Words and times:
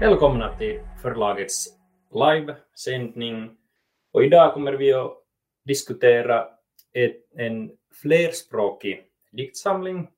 Välkomna 0.00 0.58
till 0.58 0.80
förlagets 1.02 1.66
livesändning. 2.12 3.56
Och 4.12 4.24
idag 4.24 4.54
kommer 4.54 4.72
vi 4.72 4.92
att 4.92 5.12
diskutera 5.64 6.48
ett, 6.92 7.16
en 7.36 7.70
flerspråkig 8.02 9.04
diktsamling 9.32 10.08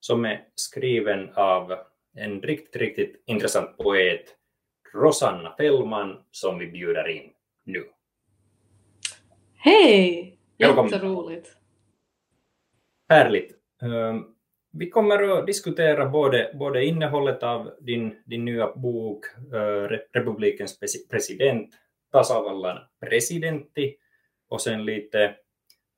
som 0.00 0.24
är 0.24 0.44
skriven 0.54 1.30
av 1.34 1.74
en 2.16 2.42
riktigt, 2.42 2.76
riktigt 2.76 3.22
intressant 3.26 3.76
poet, 3.76 4.24
Rosanna 4.94 5.54
Fellman, 5.56 6.24
som 6.30 6.58
vi 6.58 6.66
bjuder 6.66 7.08
in 7.08 7.30
nu. 7.64 7.84
Hej! 9.54 10.38
Välkommen. 10.58 10.92
Jätteroligt. 10.92 11.56
Härligt. 13.08 13.52
Ehm, 13.82 14.33
vi 14.78 14.90
kommer 14.90 15.38
att 15.38 15.46
diskutera 15.46 16.06
både, 16.06 16.50
både 16.54 16.84
innehållet 16.84 17.42
av 17.42 17.70
din, 17.80 18.16
din 18.24 18.44
nya 18.44 18.72
bok 18.76 19.24
äh, 19.52 19.88
Republikens 20.12 20.78
president, 21.10 21.74
tasavallan 22.12 22.78
presidentti, 23.00 23.96
och 24.48 24.60
sen 24.60 24.84
lite 24.84 25.34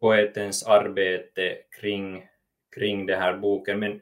poetens 0.01 0.67
arbete 0.67 1.57
kring, 1.81 2.27
kring 2.75 3.07
den 3.07 3.21
här 3.21 3.37
boken. 3.37 3.79
Men 3.79 4.01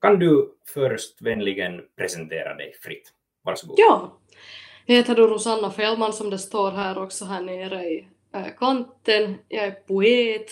kan 0.00 0.18
du 0.18 0.54
först 0.74 1.22
vänligen 1.22 1.82
presentera 1.96 2.54
dig 2.54 2.74
fritt? 2.82 3.12
Varsågod. 3.42 3.76
Ja, 3.78 4.18
jag 4.86 4.96
heter 4.96 5.14
då 5.14 5.26
Rosanna 5.26 5.70
Fellman 5.70 6.12
som 6.12 6.30
det 6.30 6.38
står 6.38 6.70
här 6.70 6.98
också 6.98 7.24
här 7.24 7.42
nere 7.42 7.84
i 7.84 8.08
eh, 8.34 8.46
kanten. 8.58 9.38
Jag 9.48 9.64
är 9.64 9.70
poet, 9.70 10.46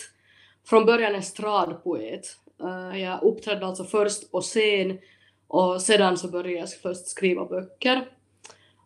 från 0.65 0.85
början 0.85 1.15
estradpoet. 1.15 2.25
Eh, 2.63 3.01
jag 3.01 3.23
uppträdde 3.23 3.65
alltså 3.65 3.83
först 3.83 4.31
på 4.31 4.41
scen 4.41 4.99
och 5.47 5.81
sedan 5.81 6.17
så 6.17 6.27
började 6.27 6.59
jag 6.59 6.69
först 6.69 7.07
skriva 7.07 7.45
böcker. 7.45 8.05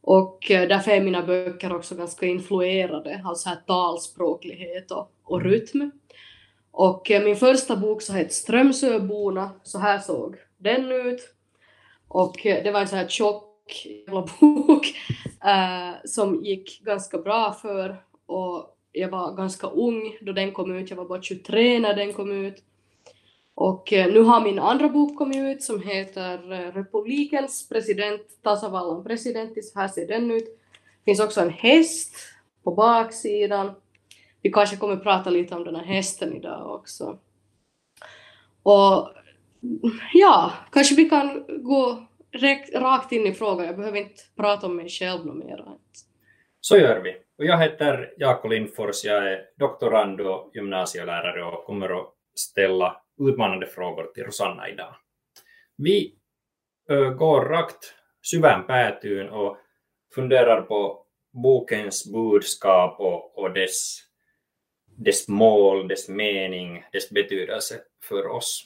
Och 0.02 0.52
eh, 0.52 0.68
därför 0.68 0.92
är 0.92 1.02
mina 1.02 1.22
böcker 1.22 1.76
också 1.76 1.96
ganska 1.96 2.26
influerade 2.26 3.22
av 3.26 3.36
så 3.36 3.50
här 3.50 3.58
talspråklighet 3.68 4.92
och, 4.92 5.12
och 5.24 5.42
rytm. 5.42 5.92
Och 6.72 7.12
eh, 7.12 7.24
min 7.24 7.36
första 7.36 7.76
bok 7.76 8.02
så 8.02 8.14
hette 8.14 8.34
Strömsöborna, 8.34 9.52
så 9.64 9.80
här 9.80 10.00
såg 10.00 10.36
den 10.58 10.92
ut. 10.92 11.34
Och 12.08 12.36
det 12.44 12.72
var 12.72 12.82
en 12.82 12.88
så 12.88 12.96
här 12.96 13.08
tjock 13.08 13.86
jävla 13.86 14.22
bok 14.40 14.86
äh, 15.44 15.92
som 16.06 16.44
gick 16.44 16.82
ganska 16.84 17.18
bra 17.18 17.54
för 17.54 17.98
och 18.26 18.78
jag 18.92 19.10
var 19.10 19.36
ganska 19.36 19.68
ung 19.68 20.18
då 20.22 20.32
den 20.32 20.52
kom 20.52 20.76
ut, 20.76 20.90
jag 20.90 20.98
var 20.98 21.06
bara 21.06 21.22
23 21.22 21.80
när 21.80 21.94
den 21.94 22.14
kom 22.14 22.32
ut. 22.32 22.64
Och 23.60 23.94
eh, 23.94 24.14
nu 24.14 24.22
har 24.22 24.42
min 24.42 24.60
andra 24.60 24.90
bok 24.90 25.18
kommit 25.18 25.38
ut 25.38 25.64
som 25.64 25.82
heter 25.82 26.52
eh, 26.52 26.72
Republikens 26.74 27.70
president, 27.70 28.22
tasavallan 28.44 29.04
presidentis, 29.04 29.76
här 29.76 29.88
ser 29.88 30.08
den 30.08 30.32
ut. 30.32 30.46
Det 30.46 31.06
finns 31.06 31.20
också 31.20 31.42
en 31.42 31.50
häst 31.50 32.16
på 32.64 32.72
baksidan. 32.72 33.72
Vi 34.42 34.52
kanske 34.52 34.78
kommer 34.78 34.96
prata 34.96 35.30
lite 35.30 35.56
om 35.56 35.64
den 35.64 35.76
här 35.76 35.84
hästen 35.84 36.36
idag 36.36 36.76
också. 36.76 37.18
Och 38.64 39.10
ja, 40.14 40.54
kanske 40.72 40.96
vi 40.96 41.10
kan 41.10 41.46
gå 41.48 42.08
rakt, 42.74 43.12
in 43.12 43.28
i 43.28 43.34
frågan. 43.34 43.66
Jag 43.66 43.78
behöver 43.78 43.98
inte 43.98 44.24
prata 44.36 44.68
om 44.68 44.76
mig 44.76 44.90
själv 44.90 45.26
något 45.26 45.46
mer. 45.46 45.66
Så 46.62 46.78
gör 46.78 47.02
vi. 47.02 47.16
Och 47.38 47.46
jag 47.46 47.58
heter 47.58 48.14
Jaakko 48.18 48.48
Lindfors, 48.48 49.06
jag 49.06 49.28
är 49.32 49.42
doktorand 49.60 50.22
och 50.22 50.52
gymnasielärare 50.54 51.44
och 51.44 51.66
kommer 51.66 52.00
att 52.00 52.14
ställa 52.36 53.02
utmanande 53.20 53.68
frågor 53.68 54.12
till 54.14 54.24
Rosanna 54.24 54.70
idag. 54.70 54.96
Vi 55.78 56.14
går 57.18 57.42
rakt 57.46 57.94
syvän 58.22 58.68
päätyyn 58.68 59.30
och 59.30 59.58
funderar 60.16 60.62
på 60.62 61.06
bokens 61.34 62.12
budskap 62.12 63.00
och, 63.00 63.38
och 63.38 63.54
dess, 63.54 64.00
dess 64.98 65.28
mål, 65.28 65.88
dess 65.88 66.10
mening, 66.10 66.84
dess 66.92 67.10
betydelse 67.10 67.80
för 68.04 68.28
oss. 68.28 68.64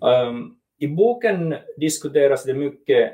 Um, 0.00 0.58
I 0.78 0.86
boken 0.86 1.54
diskuteras 1.76 2.44
det 2.44 2.54
mycket 2.54 3.12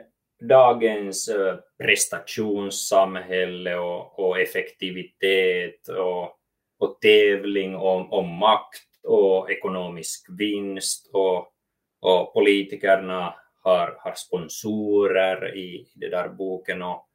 dagens 0.49 1.29
uh, 1.29 1.55
prestationssamhälle 1.79 3.77
och, 3.77 4.19
och 4.19 4.41
effektivitet 4.41 5.89
och, 5.89 6.39
och 6.79 7.01
tävling 7.01 7.77
om, 7.77 8.13
om 8.13 8.29
makt 8.29 8.88
och 9.09 9.51
ekonomisk 9.51 10.27
vinst 10.39 11.11
och, 11.13 11.53
och 12.01 12.33
politikerna 12.33 13.35
har, 13.63 13.97
har 13.99 14.15
sponsorer 14.15 15.57
i, 15.57 15.75
i 15.77 15.89
den 15.95 16.11
där 16.11 16.29
boken 16.29 16.83
och, 16.83 17.09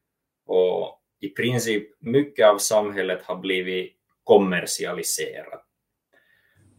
och 0.45 1.01
i 1.19 1.29
princip 1.29 1.89
mycket 1.99 2.47
av 2.47 2.57
samhället 2.57 3.23
har 3.23 3.35
blivit 3.35 3.93
kommersialiserat. 4.23 5.65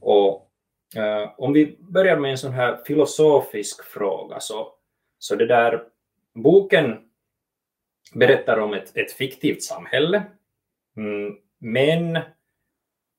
Och 0.01 0.51
eh, 0.97 1.31
om 1.39 1.53
vi 1.53 1.77
börjar 1.79 2.17
med 2.17 2.31
en 2.31 2.39
sån 2.39 2.53
här 2.53 2.85
filosofisk 2.87 3.85
fråga 3.85 4.41
så, 4.41 4.75
så 5.19 5.37
det 5.37 5.47
där 5.47 5.83
boken 6.35 6.99
berättar 8.15 8.59
om 8.59 8.75
ett, 8.75 8.97
ett 8.97 9.13
fiktivt 9.13 9.63
samhälle, 9.63 10.23
mm, 10.97 11.37
men 11.59 12.19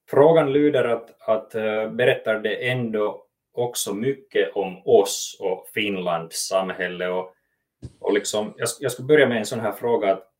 frågan 0.09 0.53
lyder 0.53 0.83
att, 0.83 1.21
att 1.21 1.55
uh, 1.55 1.89
berättar 1.89 2.39
det 2.39 2.69
ändå 2.69 3.25
också 3.53 3.93
mycket 3.93 4.55
om 4.55 4.81
oss 4.85 5.37
och 5.39 5.67
Finlands 5.73 6.47
samhälle. 6.47 7.07
Och, 7.07 7.33
och 7.99 8.13
liksom, 8.13 8.53
jag, 8.57 8.67
jag 8.79 8.91
skulle 8.91 9.07
börja 9.07 9.27
med 9.27 9.37
en 9.37 9.45
sån 9.45 9.59
här 9.59 9.71
fråga 9.71 10.11
att 10.11 10.31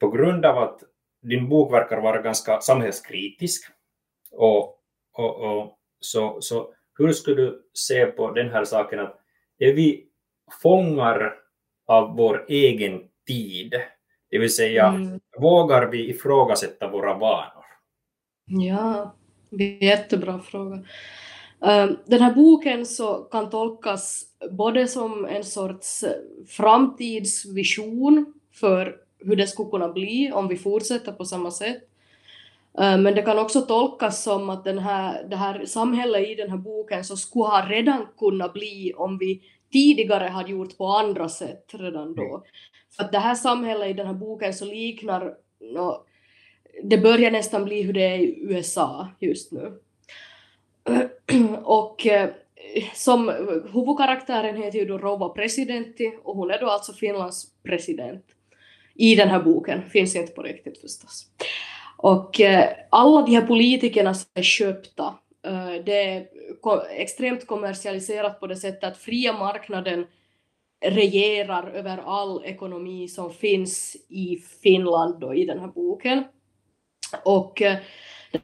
på 0.00 0.10
grund 0.10 0.46
av 0.46 0.58
att 0.58 0.82
din 1.22 1.48
bok 1.48 1.72
verkar 1.72 2.00
vara 2.00 2.22
ganska 2.22 2.60
samhällskritisk 2.60 3.70
och, 4.30 4.78
och, 5.12 5.40
och 5.40 5.78
så, 6.00 6.40
så 6.40 6.74
hur 6.98 7.12
skulle 7.12 7.36
du 7.36 7.62
se 7.74 8.06
på 8.06 8.30
den 8.30 8.50
här 8.50 8.64
saken 8.64 9.00
att 9.00 9.20
är 9.58 9.72
vi 9.72 10.04
fångar 10.62 11.34
av 11.86 12.16
vår 12.16 12.44
egen 12.48 13.02
tid? 13.26 13.74
Det 14.30 14.38
vill 14.38 14.54
säga, 14.54 14.86
Mm. 14.86 15.20
vågar 15.38 15.86
vi 15.86 16.10
ifrågasätta 16.10 16.88
våra 16.88 17.14
vanor? 17.14 17.57
Ja, 18.48 19.14
det 19.50 19.64
är 19.64 19.72
en 19.82 19.88
jättebra 19.88 20.38
fråga. 20.40 20.76
Eh, 21.62 21.90
Den 22.06 22.20
här 22.22 22.34
boken 22.34 22.86
så 22.86 23.14
kan 23.14 23.50
tolkas 23.50 24.24
både 24.50 24.88
som 24.88 25.24
en 25.24 25.44
sorts 25.44 26.04
framtidsvision 26.48 28.34
för 28.54 28.96
hur 29.18 29.36
det 29.36 29.46
skulle 29.46 29.70
kunna 29.70 29.88
bli 29.88 30.32
om 30.34 30.48
vi 30.48 30.56
fortsätter 30.56 31.12
på 31.12 31.24
samma 31.24 31.50
sätt. 31.50 31.82
Eh, 32.78 32.98
Men 32.98 33.14
det 33.14 33.22
kan 33.22 33.38
också 33.38 33.60
tolkas 33.60 34.22
som 34.22 34.50
att 34.50 34.64
den 34.64 34.78
här, 34.78 35.24
det 35.30 35.36
här 35.36 35.64
samhället 35.66 36.28
i 36.28 36.34
den 36.34 36.50
här 36.50 36.58
boken 36.58 37.04
så 37.04 37.16
skulle 37.16 37.44
ha 37.44 37.68
redan 37.68 38.06
kunnat 38.18 38.52
bli 38.52 38.92
om 38.96 39.18
vi 39.18 39.42
tidigare 39.72 40.24
hade 40.28 40.50
gjort 40.50 40.78
på 40.78 40.86
andra 40.86 41.28
sätt 41.28 41.64
redan 41.74 42.14
då. 42.14 42.44
För 42.96 43.04
att 43.04 43.12
det 43.12 43.18
här 43.18 43.34
samhället 43.34 43.90
i 43.90 43.92
den 43.92 44.06
här 44.06 44.14
boken 44.14 44.54
så 44.54 44.64
liknar 44.64 45.34
det 46.82 46.98
börjar 46.98 47.30
nästan 47.30 47.64
bli 47.64 47.82
hur 47.82 47.92
det 47.92 48.02
är 48.02 48.18
i 48.18 48.38
USA 48.42 49.08
just 49.20 49.52
nu. 49.52 49.72
Och 51.62 52.06
eh, 52.06 52.30
som 52.94 53.28
huvudkaraktären 53.72 54.56
heter 54.56 54.78
ju 54.78 54.84
då 54.84 54.98
Rova 54.98 55.28
presidentti 55.28 56.12
och 56.22 56.36
hon 56.36 56.50
är 56.50 56.60
då 56.60 56.66
alltså 56.66 56.92
Finlands 56.92 57.46
president. 57.62 58.24
I 58.94 59.14
den 59.14 59.28
här 59.28 59.42
boken, 59.42 59.90
finns 59.90 60.16
inte 60.16 60.32
på 60.32 60.42
riktigt 60.42 60.78
förstås. 60.78 61.26
Och 61.96 62.40
eh, 62.40 62.68
alla 62.90 63.22
de 63.22 63.34
här 63.34 63.46
politikerna 63.46 64.14
som 64.14 64.30
är 64.34 64.42
köpta, 64.42 65.14
eh, 65.46 65.84
det 65.84 66.04
är 66.04 66.26
extremt 66.96 67.46
kommersialiserat 67.46 68.40
på 68.40 68.46
det 68.46 68.56
sättet 68.56 68.84
att 68.84 68.98
fria 68.98 69.32
marknaden 69.32 70.06
regerar 70.84 71.70
över 71.70 71.98
all 71.98 72.44
ekonomi 72.44 73.08
som 73.08 73.32
finns 73.32 73.96
i 74.08 74.36
Finland 74.62 75.20
då 75.20 75.34
i 75.34 75.44
den 75.44 75.58
här 75.58 75.66
boken. 75.66 76.24
Och 77.24 77.62
eh, 77.62 77.78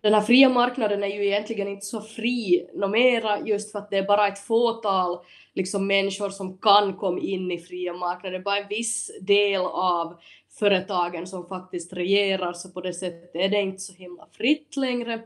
den 0.01 0.15
här 0.15 0.21
fria 0.21 0.49
marknaden 0.49 1.03
är 1.03 1.09
ju 1.09 1.27
egentligen 1.27 1.69
inte 1.69 1.87
så 1.87 2.01
fri 2.01 2.67
nå 2.75 2.89
mera 2.89 3.41
just 3.41 3.73
för 3.73 3.79
att 3.79 3.91
det 3.91 3.99
är 3.99 4.07
bara 4.07 4.29
ett 4.29 4.39
fåtal 4.39 5.19
liksom, 5.55 5.87
människor 5.87 6.31
som 6.31 6.59
kan 6.59 6.97
komma 6.97 7.21
in 7.21 7.51
i 7.51 7.59
fria 7.59 7.93
marknaden. 7.93 8.43
Bara 8.43 8.59
en 8.59 8.69
viss 8.69 9.11
del 9.21 9.61
av 9.67 10.17
företagen 10.59 11.27
som 11.27 11.49
faktiskt 11.49 11.93
regerar 11.93 12.53
så 12.53 12.71
på 12.71 12.81
det 12.81 12.93
sättet 12.93 13.31
är 13.35 13.49
det 13.49 13.61
inte 13.61 13.81
så 13.81 13.93
himla 13.93 14.27
fritt 14.33 14.77
längre. 14.77 15.21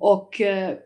Och 0.00 0.40
eh, 0.40 0.76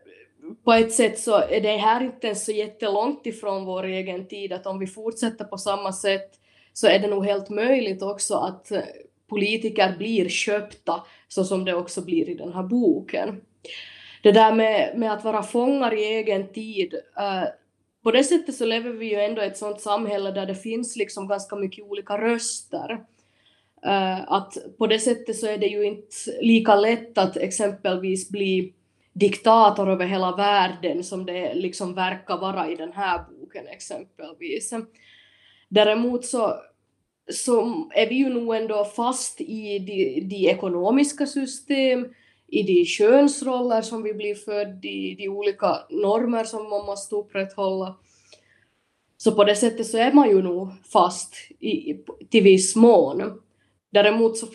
på 0.63 0.73
ett 0.73 0.93
sätt 0.93 1.19
så 1.19 1.35
är 1.35 1.61
det 1.61 1.77
här 1.77 2.03
inte 2.03 2.27
ens 2.27 2.45
så 2.45 2.51
jättelångt 2.51 3.25
ifrån 3.25 3.65
vår 3.65 3.83
egen 3.83 4.27
tid 4.27 4.53
att 4.53 4.65
om 4.65 4.79
vi 4.79 4.87
fortsätter 4.87 5.45
på 5.45 5.57
samma 5.57 5.93
sätt 5.93 6.31
så 6.73 6.87
är 6.87 6.99
det 6.99 7.07
nog 7.07 7.25
helt 7.25 7.49
möjligt 7.49 8.01
också 8.01 8.35
att 8.35 8.71
eh, 8.71 8.81
politiker 9.29 9.95
blir 9.97 10.29
köpta 10.29 11.03
så 11.27 11.43
som 11.43 11.65
det 11.65 11.73
också 11.73 12.01
blir 12.01 12.29
i 12.29 12.33
den 12.33 12.53
här 12.53 12.63
boken. 12.63 13.41
Det 14.23 14.31
där 14.31 14.53
med, 14.53 14.97
med 14.97 15.13
att 15.13 15.23
vara 15.23 15.43
fångar 15.43 15.93
i 15.93 16.03
egen 16.03 16.53
tid, 16.53 16.93
eh, 17.17 17.43
på 18.03 18.11
det 18.11 18.23
sättet 18.23 18.55
så 18.55 18.65
lever 18.65 18.91
vi 18.91 19.05
ju 19.05 19.19
ändå 19.19 19.43
i 19.43 19.45
ett 19.45 19.57
sånt 19.57 19.81
samhälle 19.81 20.31
där 20.31 20.45
det 20.45 20.55
finns 20.55 20.95
liksom 20.95 21.27
ganska 21.27 21.55
mycket 21.55 21.85
olika 21.85 22.17
röster. 22.17 23.03
Eh, 23.85 24.31
att 24.31 24.57
på 24.77 24.87
det 24.87 24.99
sättet 24.99 25.35
så 25.35 25.47
är 25.47 25.57
det 25.57 25.67
ju 25.67 25.83
inte 25.83 26.15
lika 26.41 26.75
lätt 26.75 27.17
att 27.17 27.37
exempelvis 27.37 28.29
bli 28.29 28.73
diktator 29.13 29.89
över 29.89 30.05
hela 30.05 30.35
världen 30.35 31.03
som 31.03 31.25
det 31.25 31.53
liksom 31.53 31.93
verkar 31.93 32.37
vara 32.37 32.69
i 32.69 32.75
den 32.75 32.93
här 32.93 33.23
boken 33.29 33.67
exempelvis. 33.67 34.73
Däremot 35.69 36.25
så, 36.25 36.55
så 37.31 37.89
är 37.93 38.09
vi 38.09 38.15
ju 38.15 38.29
nog 38.29 38.55
ändå 38.55 38.85
fast 38.85 39.41
i 39.41 39.79
de, 39.79 40.21
de 40.21 40.49
ekonomiska 40.49 41.25
system, 41.25 42.07
i 42.47 42.63
de 42.63 42.85
könsroller 42.85 43.81
som 43.81 44.03
vi 44.03 44.13
blir 44.13 44.35
född 44.35 44.85
i, 44.85 45.15
de 45.15 45.29
olika 45.29 45.77
normer 45.89 46.43
som 46.43 46.69
man 46.69 46.85
måste 46.85 47.15
upprätthålla. 47.15 47.95
Så 49.17 49.31
på 49.31 49.43
det 49.43 49.55
sättet 49.55 49.87
så 49.87 49.97
är 49.97 50.13
man 50.13 50.29
ju 50.29 50.41
nog 50.41 50.69
fast 50.93 51.35
i, 51.59 51.97
till 52.29 52.43
viss 52.43 52.75
mån. 52.75 53.41
Däremot 53.91 54.37
så 54.37 54.47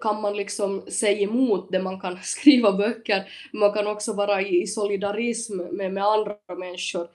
kan 0.00 0.20
man 0.20 0.36
liksom 0.36 0.82
säga 0.88 1.20
emot 1.20 1.72
det, 1.72 1.82
man 1.82 2.00
kan 2.00 2.18
skriva 2.22 2.72
böcker, 2.72 3.24
man 3.52 3.72
kan 3.72 3.86
också 3.86 4.12
vara 4.12 4.42
i 4.42 4.66
solidarism 4.66 5.56
med, 5.56 5.92
med 5.92 6.04
andra 6.04 6.36
människor. 6.58 7.08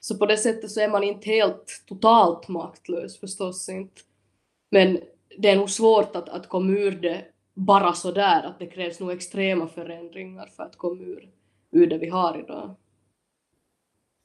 Så 0.00 0.18
på 0.18 0.26
det 0.26 0.36
sättet 0.36 0.70
så 0.70 0.80
är 0.80 0.88
man 0.88 1.04
inte 1.04 1.30
helt 1.30 1.82
totalt 1.88 2.48
maktlös 2.48 3.20
förstås 3.20 3.68
inte. 3.68 4.00
Men 4.70 5.00
det 5.38 5.48
är 5.48 5.56
nog 5.56 5.70
svårt 5.70 6.16
att, 6.16 6.28
att 6.28 6.48
komma 6.48 6.72
ur 6.72 6.90
det 6.90 7.24
bara 7.54 7.92
så 7.92 8.10
där, 8.10 8.42
att 8.42 8.58
det 8.58 8.66
krävs 8.66 9.00
nog 9.00 9.12
extrema 9.12 9.68
förändringar 9.68 10.46
för 10.46 10.62
att 10.62 10.76
komma 10.76 11.02
ur, 11.02 11.28
ur 11.70 11.86
det 11.86 11.98
vi 11.98 12.08
har 12.08 12.38
idag. 12.38 12.76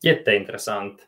Jätteintressant. 0.03 1.07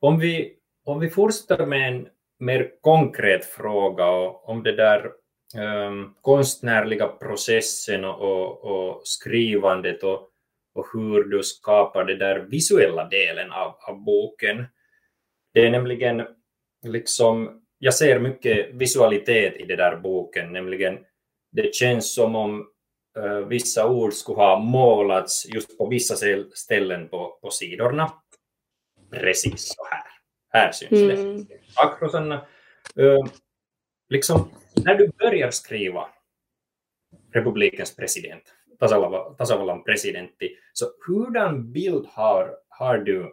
Om 0.00 0.18
vi, 0.18 0.56
om 0.84 1.00
vi 1.00 1.10
fortsätter 1.10 1.66
med 1.66 1.88
en 1.88 2.08
mer 2.38 2.72
konkret 2.80 3.44
fråga 3.44 4.06
om 4.28 4.62
det 4.62 4.76
där 4.76 5.12
um, 5.56 6.14
konstnärliga 6.20 7.08
processen 7.08 8.04
och, 8.04 8.20
och, 8.20 8.64
och 8.64 9.00
skrivandet 9.04 10.02
och, 10.02 10.30
och, 10.74 10.86
hur 10.92 11.24
du 11.24 11.42
skapar 11.42 12.04
den 12.04 12.18
där 12.18 12.38
visuella 12.38 13.08
delen 13.08 13.52
av, 13.52 13.76
av 13.88 14.04
boken. 14.04 14.64
Det 15.54 15.66
är 15.66 15.70
nämligen 15.70 16.22
liksom, 16.82 17.65
jag 17.86 17.94
ser 17.94 18.18
mycket 18.18 18.74
visualitet 18.74 19.56
i 19.56 19.64
den 19.64 19.76
där 19.76 19.96
boken, 19.96 20.52
nämligen 20.52 20.98
det 21.52 21.74
känns 21.74 22.14
som 22.14 22.36
om 22.36 22.66
uh, 23.18 23.38
vissa 23.38 23.88
ord 23.88 24.12
skulle 24.12 24.36
ha 24.36 24.58
målats 24.58 25.46
just 25.54 25.78
på 25.78 25.88
vissa 25.88 26.16
ställen 26.54 27.08
på, 27.08 27.38
på 27.42 27.50
sidorna. 27.50 28.12
Precis 29.10 29.74
så 29.76 29.84
här. 29.90 30.02
Här 30.48 30.72
syns 30.72 30.92
mm. 30.92 31.44
det. 31.44 31.58
Akrosarna. 31.76 32.46
Uh, 32.98 33.26
liksom, 34.08 34.50
när 34.84 34.94
du 34.94 35.08
börjar 35.08 35.50
skriva 35.50 36.08
republikens 37.32 37.96
president, 37.96 38.42
tasavallan 39.38 39.84
presidentti, 39.84 40.56
så 40.72 40.86
hurdan 41.06 41.72
bild 41.72 42.06
har, 42.06 42.56
har 42.68 42.98
du 42.98 43.32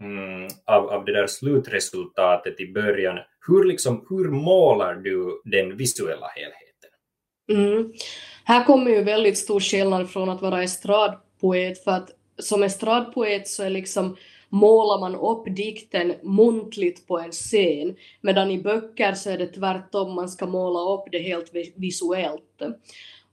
mm, 0.00 0.48
av, 0.64 0.90
av 0.90 1.04
det 1.04 1.12
där 1.12 1.26
slutresultatet 1.26 2.60
i 2.60 2.72
början? 2.72 3.18
Hur, 3.46 3.64
liksom, 3.64 4.06
hur 4.08 4.30
målar 4.30 4.94
du 4.94 5.40
den 5.44 5.76
visuella 5.76 6.26
helheten? 6.26 6.90
Mm. 7.48 7.92
Här 8.44 8.64
kommer 8.64 8.90
ju 8.90 9.02
väldigt 9.02 9.38
stor 9.38 9.60
skillnad 9.60 10.10
från 10.10 10.28
att 10.28 10.42
vara 10.42 10.62
estradpoet, 10.62 11.84
för 11.84 11.90
att 11.90 12.10
som 12.38 12.62
estradpoet 12.62 13.48
så 13.48 13.62
är 13.62 13.70
liksom 13.70 14.16
målar 14.48 15.00
man 15.00 15.14
upp 15.14 15.56
dikten 15.56 16.14
muntligt 16.22 17.06
på 17.06 17.18
en 17.18 17.32
scen, 17.32 17.96
medan 18.20 18.50
i 18.50 18.58
böcker 18.58 19.12
så 19.12 19.30
är 19.30 19.38
det 19.38 19.46
tvärtom, 19.46 20.14
man 20.14 20.28
ska 20.28 20.46
måla 20.46 20.94
upp 20.94 21.08
det 21.12 21.18
helt 21.18 21.50
visuellt. 21.74 22.62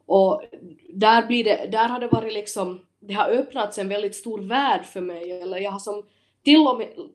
Och 0.05 0.43
där, 0.89 1.27
blir 1.27 1.43
det, 1.43 1.69
där 1.71 1.87
har 1.87 1.99
det 1.99 2.07
varit 2.07 2.33
liksom, 2.33 2.81
det 2.99 3.13
har 3.13 3.29
öppnats 3.29 3.77
en 3.77 3.89
väldigt 3.89 4.15
stor 4.15 4.41
värld 4.41 4.85
för 4.85 5.01
mig, 5.01 5.41
eller 5.41 5.57
jag 5.57 5.71
har 5.71 5.79
som 5.79 6.03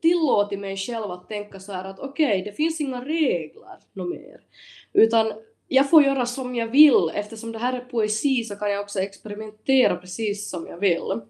tillåtit 0.01 0.59
mig 0.59 0.77
själv 0.77 1.11
att 1.11 1.29
tänka 1.29 1.61
så 1.61 1.73
här 1.73 1.85
att 1.85 1.99
okej, 1.99 2.27
okay, 2.27 2.45
det 2.45 2.53
finns 2.53 2.81
inga 2.81 3.05
regler 3.05 3.79
no 3.93 4.05
mer, 4.05 4.41
utan 4.93 5.33
jag 5.69 5.91
får 5.91 6.03
göra 6.03 6.27
som 6.27 6.55
jag 6.55 6.67
vill, 6.67 7.11
eftersom 7.15 7.53
det 7.53 7.59
här 7.59 7.73
är 7.73 7.81
poesi 7.81 8.45
så 8.45 8.57
kan 8.57 8.71
jag 8.71 8.81
också 8.81 9.01
experimentera 9.01 9.97
precis 9.97 10.51
som 10.51 10.67
jag 10.67 10.79
vill. 10.79 11.21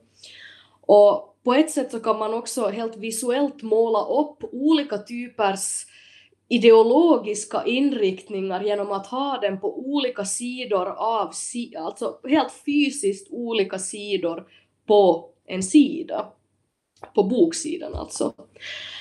Och 0.80 1.36
på 1.44 1.54
ett 1.54 1.70
sätt 1.70 1.90
så 1.90 2.00
kan 2.00 2.18
man 2.18 2.34
också 2.34 2.66
helt 2.66 2.96
visuellt 2.96 3.62
måla 3.62 4.04
upp 4.04 4.44
olika 4.52 4.98
typers 4.98 5.86
ideologiska 6.48 7.62
inriktningar 7.66 8.64
genom 8.64 8.92
att 8.92 9.06
ha 9.06 9.38
den 9.40 9.60
på 9.60 9.78
olika 9.78 10.24
sidor 10.24 10.86
av, 10.86 11.32
alltså 11.76 12.18
helt 12.28 12.52
fysiskt 12.66 13.32
olika 13.32 13.78
sidor 13.78 14.46
på 14.86 15.30
en 15.46 15.62
sida, 15.62 16.32
på 17.14 17.22
boksidan 17.22 17.94
alltså. 17.94 18.34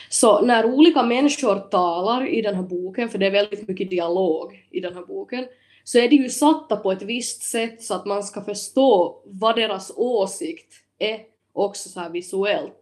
Så 0.09 0.41
när 0.41 0.65
olika 0.65 1.03
människor 1.03 1.59
talar 1.59 2.27
i 2.27 2.41
den 2.41 2.55
här 2.55 2.63
boken, 2.63 3.09
för 3.09 3.17
det 3.17 3.25
är 3.25 3.31
väldigt 3.31 3.67
mycket 3.67 3.89
dialog 3.89 4.67
i 4.71 4.79
den 4.79 4.93
här 4.93 5.05
boken, 5.05 5.45
så 5.83 5.99
är 5.99 6.09
de 6.09 6.15
ju 6.15 6.29
satta 6.29 6.77
på 6.77 6.91
ett 6.91 7.01
visst 7.01 7.43
sätt 7.43 7.83
så 7.83 7.93
att 7.93 8.05
man 8.05 8.23
ska 8.23 8.41
förstå 8.41 9.21
vad 9.25 9.55
deras 9.55 9.91
åsikt 9.95 10.73
är 10.99 11.19
också 11.53 11.89
så 11.89 11.99
här 11.99 12.09
visuellt. 12.09 12.73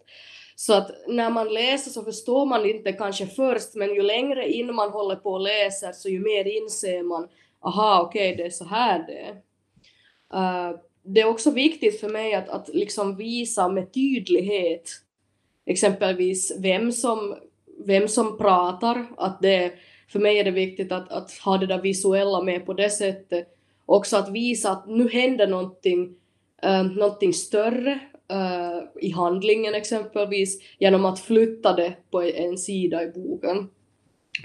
Så 0.55 0.73
att 0.73 0.91
när 1.07 1.29
man 1.29 1.53
läser 1.53 1.91
så 1.91 2.03
förstår 2.03 2.45
man 2.45 2.65
inte 2.65 2.93
kanske 2.93 3.27
först, 3.27 3.75
men 3.75 3.95
ju 3.95 4.01
längre 4.01 4.51
in 4.51 4.75
man 4.75 4.89
håller 4.89 5.15
på 5.15 5.31
och 5.31 5.41
läser 5.41 5.91
så 5.91 6.09
ju 6.09 6.19
mer 6.19 6.45
inser 6.45 7.03
man, 7.03 7.27
aha 7.61 8.01
okej 8.01 8.33
okay, 8.33 8.43
det 8.43 8.47
är 8.47 8.51
så 8.51 8.65
här 8.65 9.07
det 9.07 9.19
är. 9.19 9.33
Uh, 10.35 10.77
det 11.03 11.21
är 11.21 11.27
också 11.27 11.51
viktigt 11.51 11.99
för 11.99 12.09
mig 12.09 12.33
att, 12.33 12.49
att 12.49 12.69
liksom 12.73 13.15
visa 13.15 13.67
med 13.67 13.93
tydlighet 13.93 14.89
exempelvis 15.65 16.57
vem 16.59 16.91
som, 16.91 17.35
vem 17.85 18.07
som 18.07 18.37
pratar, 18.37 19.05
att 19.17 19.41
det, 19.41 19.73
för 20.07 20.19
mig 20.19 20.39
är 20.39 20.43
det 20.43 20.51
viktigt 20.51 20.91
att, 20.91 21.11
att 21.11 21.31
ha 21.31 21.57
det 21.57 21.65
där 21.65 21.81
visuella 21.81 22.41
med 22.41 22.65
på 22.65 22.73
det 22.73 22.89
sättet. 22.89 23.47
Också 23.85 24.17
att 24.17 24.29
visa 24.29 24.71
att 24.71 24.87
nu 24.87 25.09
händer 25.09 25.47
någonting, 25.47 26.15
äh, 26.63 26.83
någonting 26.83 27.33
större, 27.33 27.99
äh, 28.31 29.01
i 29.01 29.11
handlingen 29.11 29.75
exempelvis 29.75 30.61
genom 30.79 31.05
att 31.05 31.19
flytta 31.19 31.73
det 31.73 31.93
på 32.11 32.21
en 32.21 32.57
sida 32.57 33.03
i 33.03 33.07
boken. 33.07 33.69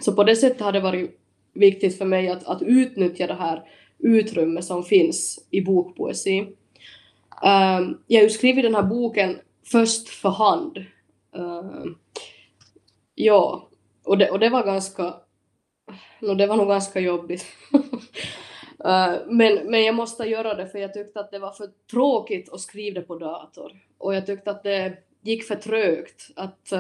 Så 0.01 0.13
på 0.13 0.25
det 0.25 0.37
sättet 0.37 0.61
har 0.61 0.73
det 0.73 0.81
varit 0.81 1.21
viktigt 1.55 1.99
för 1.99 2.05
mig 2.05 2.29
att, 2.29 2.47
att 2.47 2.63
utnyttja 2.63 3.27
det 3.27 3.35
här 3.35 3.63
utrymme 3.99 4.63
som 4.63 4.85
finns 4.85 5.47
i 5.51 5.61
bokpoesi. 5.61 6.39
Ehm, 7.45 7.99
jag 8.07 8.21
har 8.21 8.25
ju 8.25 8.31
skrivit 8.31 8.65
den 8.65 8.75
här 8.75 8.83
boken 8.83 9.39
först 9.67 10.09
för 10.09 10.29
hand. 10.29 10.79
Ehm, 11.37 11.95
ja, 13.15 13.69
och 14.05 14.19
det, 14.19 14.31
och 14.31 14.39
det 14.39 14.49
var 14.49 14.65
ganska, 14.65 15.15
no, 16.21 16.35
det 16.35 16.47
var 16.47 16.57
nog 16.57 16.69
ganska 16.69 17.01
jobbigt. 17.01 17.47
Uh, 18.85 19.17
men, 19.27 19.71
men 19.71 19.85
jag 19.85 19.95
måste 19.95 20.25
göra 20.25 20.55
det 20.55 20.67
för 20.67 20.79
jag 20.79 20.95
tyckte 20.95 21.21
att 21.21 21.31
det 21.31 21.39
var 21.39 21.53
för 21.53 21.71
tråkigt 21.91 22.53
att 22.53 22.61
skriva 22.61 23.01
det 23.01 23.07
på 23.07 23.19
dator. 23.19 23.73
Och 23.99 24.15
jag 24.15 24.27
tyckte 24.27 24.51
att 24.51 24.63
det 24.63 24.99
gick 25.23 25.45
för 25.45 25.55
trögt. 25.55 26.31
Att 26.37 26.73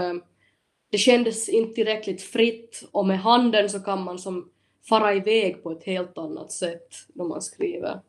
det 0.90 0.98
kändes 0.98 1.48
inte 1.48 1.75
tillräckligt 1.75 2.22
fritt 2.22 2.88
och 2.92 3.06
med 3.06 3.20
handen 3.20 3.70
så 3.70 3.80
kan 3.80 4.04
man 4.04 4.18
som 4.18 4.50
fara 4.88 5.14
iväg 5.14 5.62
på 5.62 5.71
ett 5.71 5.85
helt 5.85 6.18
annat 6.18 6.52
sätt 6.52 6.88
när 7.14 7.25
man 7.25 7.42
skriver. 7.42 8.00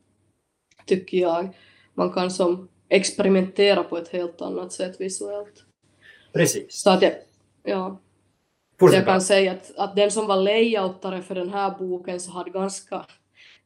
Tycker 0.85 1.17
jag. 1.17 1.49
Man 1.93 2.13
kan 2.13 2.31
som 2.31 2.69
experimentera 2.89 3.83
på 3.83 3.97
ett 3.97 4.09
helt 4.09 4.41
annat 4.41 4.73
sätt 4.73 5.01
visuellt. 5.01 5.63
Precis. 6.33 6.81
Så 6.81 6.89
att 6.89 7.01
jag, 7.01 7.13
ja. 7.63 7.99
Så 8.79 8.89
jag 8.93 9.05
kan 9.05 9.21
säga 9.21 9.51
att, 9.51 9.71
att 9.77 9.95
den 9.95 10.11
som 10.11 10.27
var 10.27 10.35
layoutare 10.35 11.21
för 11.21 11.35
den 11.35 11.49
här 11.49 11.77
boken 11.79 12.19
så 12.19 12.31
hade 12.31 12.49
ganska 12.49 13.05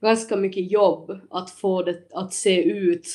ganska 0.03 0.36
mycket 0.36 0.72
jobb 0.72 1.20
att 1.29 1.50
få 1.51 1.84
det 1.84 2.13
att 2.13 2.34
se 2.34 2.63
ut 2.63 3.08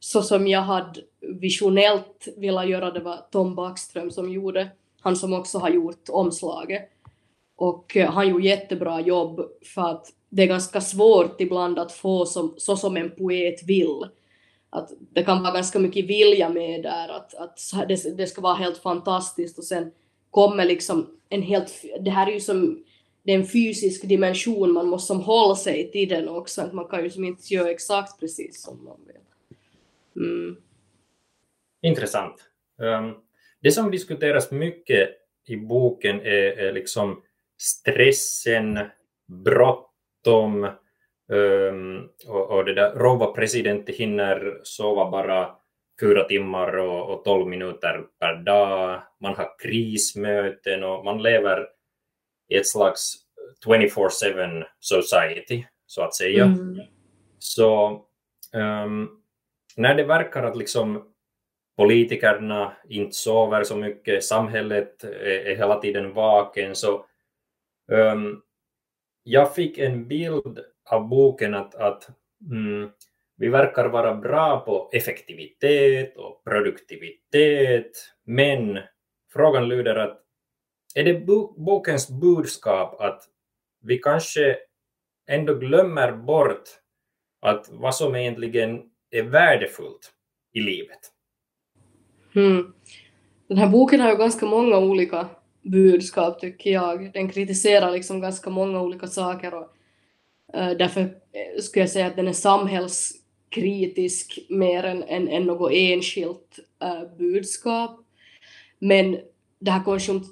så 0.00 0.22
som 0.22 0.46
jag 0.46 0.60
hade 0.60 1.00
visionellt 1.20 2.28
velat 2.36 2.68
göra. 2.68 2.90
Det 2.90 3.00
var 3.00 3.16
Tom 3.30 3.54
Backström 3.54 4.10
som 4.10 4.32
gjorde, 4.32 4.68
han 5.00 5.16
som 5.16 5.32
också 5.32 5.58
har 5.58 5.70
gjort 5.70 6.08
omslaget. 6.08 6.90
Och 7.56 7.96
eh, 7.96 8.06
har 8.06 8.12
han 8.12 8.28
gjorde 8.28 8.44
jättebra 8.44 9.00
jobb 9.00 9.40
för 9.74 9.82
att 9.82 10.12
det 10.28 10.42
är 10.42 10.46
ganska 10.46 10.80
svårt 10.80 11.40
ibland 11.40 11.78
att 11.78 11.92
få 11.92 12.26
som, 12.26 12.54
så 12.56 12.76
som 12.76 12.96
en 12.96 13.10
poet 13.10 13.62
vill. 13.68 14.06
Att 14.70 14.90
det 15.12 15.22
kan 15.22 15.42
vara 15.42 15.54
ganska 15.54 15.78
mycket 15.78 16.06
vilja 16.06 16.48
med 16.48 16.82
där, 16.82 17.08
att, 17.08 17.34
att 17.34 17.58
det, 17.88 18.16
det 18.16 18.26
ska 18.26 18.40
vara 18.40 18.54
helt 18.54 18.78
fantastiskt 18.78 19.58
och 19.58 19.64
sen 19.64 19.90
kommer 20.30 20.64
liksom 20.64 21.06
en 21.28 21.42
helt... 21.42 21.84
Det 22.00 22.10
här 22.10 22.26
är 22.26 22.32
ju 22.32 22.40
som 22.40 22.84
det 23.26 23.32
är 23.32 23.36
en 23.36 23.46
fysisk 23.46 24.08
dimension, 24.08 24.72
man 24.72 24.88
måste 24.88 25.06
som 25.06 25.20
hålla 25.20 25.54
sig 25.54 25.90
till 25.90 26.08
den 26.08 26.28
också, 26.28 26.68
man 26.72 26.88
kan 26.88 27.04
ju 27.04 27.10
som 27.10 27.24
inte 27.24 27.54
göra 27.54 27.70
exakt 27.70 28.20
precis 28.20 28.62
som 28.62 28.84
man 28.84 29.00
vill. 29.06 29.16
Mm. 30.24 30.56
Intressant. 31.82 32.34
Um, 32.78 33.14
det 33.60 33.70
som 33.70 33.90
diskuteras 33.90 34.50
mycket 34.50 35.08
i 35.46 35.56
boken 35.56 36.20
är, 36.20 36.58
är 36.58 36.72
liksom 36.72 37.22
stressen, 37.58 38.78
bråttom 39.44 40.68
um, 41.28 42.08
och, 42.26 42.50
och 42.50 42.64
det 42.64 42.74
där 42.74 42.94
Rova 42.94 43.26
president 43.26 43.88
hinner 43.88 44.60
sova 44.62 45.10
bara 45.10 45.50
fyra 46.00 46.24
timmar 46.24 46.76
och, 46.76 47.10
och 47.10 47.24
12 47.24 47.48
minuter 47.48 48.04
per 48.20 48.34
dag. 48.34 49.02
Man 49.20 49.34
har 49.34 49.58
krismöten 49.58 50.84
och 50.84 51.04
man 51.04 51.22
lever 51.22 51.66
i 52.48 52.56
ett 52.56 52.68
slags 52.68 53.14
24-7 53.66 54.64
society, 54.80 55.64
så 55.86 56.02
att 56.02 56.14
säga. 56.14 56.44
Mm. 56.44 56.80
Så 57.38 57.88
um, 58.52 59.22
när 59.76 59.94
det 59.94 60.04
verkar 60.04 60.42
att 60.42 60.56
liksom 60.56 61.04
politikerna 61.76 62.72
inte 62.88 63.16
sover 63.16 63.64
så 63.64 63.76
mycket, 63.76 64.24
samhället 64.24 65.04
är, 65.04 65.46
är 65.46 65.56
hela 65.56 65.80
tiden 65.80 66.12
vaken, 66.12 66.74
så 66.74 67.06
um, 67.86 68.42
jag 69.22 69.54
fick 69.54 69.78
en 69.78 70.08
bild 70.08 70.58
av 70.90 71.08
boken 71.08 71.54
att, 71.54 71.74
att 71.74 72.08
mm, 72.50 72.90
vi 73.36 73.48
verkar 73.48 73.88
vara 73.88 74.14
bra 74.14 74.60
på 74.60 74.90
effektivitet 74.92 76.16
och 76.16 76.44
produktivitet, 76.44 77.92
men 78.24 78.78
frågan 79.32 79.68
lyder 79.68 79.96
att 79.96 80.22
är 80.94 81.04
det 81.04 81.26
bokens 81.56 82.10
budskap 82.10 83.00
att 83.00 83.22
vi 83.82 83.98
kanske 83.98 84.56
ändå 85.28 85.54
glömmer 85.54 86.12
bort 86.12 86.62
att 87.40 87.68
vad 87.70 87.94
som 87.94 88.16
egentligen 88.16 88.82
är 89.10 89.22
värdefullt 89.22 90.12
i 90.52 90.60
livet? 90.60 91.00
Mm. 92.34 92.72
Den 93.48 93.58
här 93.58 93.68
boken 93.68 94.00
har 94.00 94.10
ju 94.10 94.16
ganska 94.16 94.46
många 94.46 94.78
olika 94.78 95.28
budskap 95.70 96.40
tycker 96.40 96.70
jag. 96.70 97.12
Den 97.12 97.28
kritiserar 97.28 97.92
liksom 97.92 98.20
ganska 98.20 98.50
många 98.50 98.82
olika 98.82 99.06
saker 99.06 99.54
och 99.54 99.68
eh, 100.54 100.70
därför 100.70 101.00
eh, 101.00 101.60
skulle 101.60 101.82
jag 101.82 101.90
säga 101.90 102.06
att 102.06 102.16
den 102.16 102.28
är 102.28 102.32
samhällskritisk 102.32 104.38
mer 104.48 104.84
än, 104.84 105.02
än, 105.02 105.28
än 105.28 105.42
något 105.42 105.72
enskilt 105.72 106.58
eh, 106.82 107.16
budskap. 107.18 108.00
Men 108.78 109.18
det 109.58 109.70
här 109.70 109.82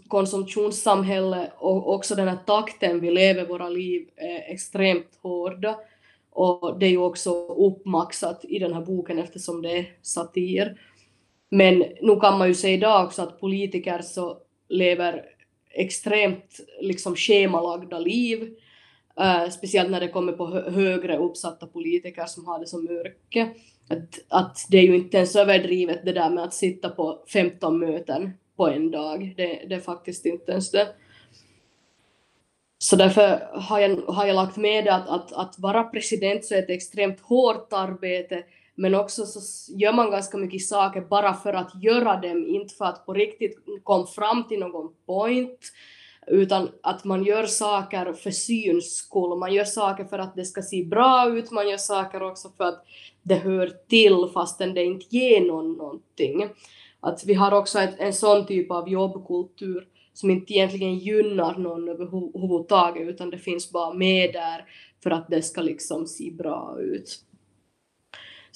konsumtionssamhället 0.09 1.51
och 1.59 1.95
också 1.95 2.15
den 2.15 2.29
här 2.29 2.39
takten 2.47 3.01
vi 3.01 3.11
lever 3.11 3.47
våra 3.47 3.69
liv 3.69 4.09
är 4.17 4.53
extremt 4.53 5.19
hårda. 5.23 5.79
Och 6.31 6.79
det 6.79 6.87
är 6.87 6.91
ju 6.91 6.99
också 6.99 7.47
uppmaxat 7.47 8.45
i 8.45 8.59
den 8.59 8.73
här 8.73 8.81
boken 8.81 9.19
eftersom 9.19 9.63
det 9.63 9.79
är 9.79 9.93
satir. 10.03 10.81
Men 11.51 11.79
nu 11.79 12.21
kan 12.21 12.39
man 12.39 12.49
ju 12.49 12.55
säga 12.55 12.75
idag 12.75 13.05
också 13.05 13.23
att 13.23 13.41
politiker 13.41 14.03
så 14.03 14.39
lever 14.69 15.25
extremt 15.71 16.61
liksom 16.81 17.17
schemalagda 17.17 17.99
liv. 17.99 18.55
Uh, 19.21 19.51
speciellt 19.51 19.91
när 19.91 20.01
det 20.01 20.09
kommer 20.09 20.33
på 20.33 20.47
hö 20.47 20.71
högre 20.71 21.19
uppsatta 21.19 21.67
politiker 21.67 22.25
som 22.27 22.47
har 22.47 22.59
det 22.59 22.67
som 22.67 22.91
yrke. 22.91 23.49
Att, 23.89 24.19
att 24.29 24.67
det 24.71 24.79
är 24.79 24.83
ju 24.83 24.97
inte 24.97 25.17
ens 25.17 25.37
överdrivet 25.37 26.05
det 26.05 26.13
där 26.13 26.31
med 26.31 26.45
att 26.45 26.55
sitta 26.55 26.89
på 26.89 27.25
15 27.33 27.79
möten 27.79 28.31
på 28.57 28.69
en 28.69 28.91
dag. 28.91 29.35
Det, 29.37 29.67
det 29.69 29.75
är 29.75 29.81
faktiskt 29.81 30.27
inte 30.27 30.53
ens 30.53 30.71
det. 30.71 30.89
Så 32.79 32.97
därför 32.97 33.49
har 33.55 33.79
jag, 33.79 33.97
har 33.97 34.27
jag 34.27 34.35
lagt 34.35 34.57
med 34.57 34.85
det 34.85 34.95
att, 34.95 35.09
att, 35.09 35.33
att 35.33 35.59
vara 35.59 35.85
president 35.85 36.45
så 36.45 36.55
är 36.55 36.59
ett 36.59 36.71
extremt 36.71 37.21
hårt 37.21 37.73
arbete 37.73 38.43
men 38.75 38.95
också 38.95 39.27
så 39.27 39.41
gör 39.73 39.93
man 39.93 40.11
ganska 40.11 40.37
mycket 40.37 40.63
saker 40.63 41.01
bara 41.01 41.35
för 41.35 41.53
att 41.53 41.83
göra 41.83 42.21
dem, 42.21 42.47
inte 42.47 42.75
för 42.75 42.85
att 42.85 43.07
på 43.07 43.13
riktigt 43.13 43.59
komma 43.83 44.07
fram 44.07 44.49
till 44.49 44.61
någon 44.61 44.95
point, 45.07 45.61
utan 46.27 46.69
att 46.83 47.05
man 47.05 47.25
gör 47.25 47.47
saker 47.47 48.13
för 48.13 48.31
syns 48.31 48.95
skull. 48.95 49.39
Man 49.39 49.55
gör 49.55 49.65
saker 49.65 50.05
för 50.05 50.19
att 50.19 50.37
det 50.37 50.45
ska 50.45 50.63
se 50.63 50.85
bra 50.85 51.29
ut, 51.37 51.51
man 51.51 51.69
gör 51.69 51.77
saker 51.77 52.23
också 52.23 52.51
för 52.57 52.65
att 52.65 52.85
det 53.23 53.35
hör 53.35 53.73
till 53.89 54.29
fastän 54.35 54.75
det 54.75 54.85
inte 54.85 55.17
ger 55.17 55.41
någon 55.41 55.73
någonting. 55.73 56.49
Att 57.01 57.25
vi 57.25 57.35
har 57.35 57.53
också 57.53 57.79
ett, 57.79 57.95
en 57.99 58.13
sån 58.13 58.47
typ 58.47 58.71
av 58.71 58.89
jobbkultur 58.89 59.89
som 60.13 60.31
inte 60.31 60.53
egentligen 60.53 60.99
gynnar 60.99 61.59
någon 61.59 61.89
överhuvudtaget 61.89 63.09
utan 63.09 63.31
det 63.31 63.39
finns 63.39 63.73
bara 63.73 63.95
med 63.95 64.33
där 64.33 64.65
för 65.03 65.11
att 65.11 65.29
det 65.29 65.43
ska 65.43 65.61
liksom 65.61 66.07
se 66.07 66.31
bra 66.31 66.77
ut. 66.81 67.25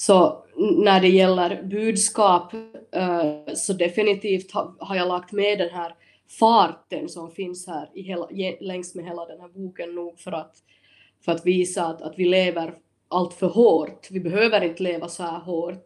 Så 0.01 0.45
när 0.59 1.01
det 1.01 1.09
gäller 1.09 1.63
budskap 1.63 2.55
uh, 2.55 3.55
så 3.55 3.73
definitivt 3.73 4.53
ha, 4.53 4.77
har 4.81 4.97
jag 4.97 5.09
lagt 5.09 5.33
med 5.33 5.59
den 5.59 5.71
här 5.71 5.95
farten 6.39 7.09
som 7.09 7.31
finns 7.31 7.67
här 7.67 7.91
i 7.95 8.03
hela, 8.03 8.29
längs 8.61 8.95
med 8.95 9.05
hela 9.05 9.27
den 9.27 9.41
här 9.41 9.49
boken 9.49 9.95
nog 9.95 10.19
för 10.19 10.33
att, 10.33 10.57
för 11.25 11.33
att 11.33 11.47
visa 11.47 11.87
att, 11.87 12.03
att 12.03 12.15
vi 12.19 12.25
lever 12.25 12.75
allt 13.09 13.35
för 13.35 13.47
hårt. 13.47 14.09
Vi 14.11 14.21
behöver 14.21 14.65
inte 14.65 14.83
leva 14.83 15.09
så 15.09 15.23
här 15.23 15.39
hårt. 15.39 15.85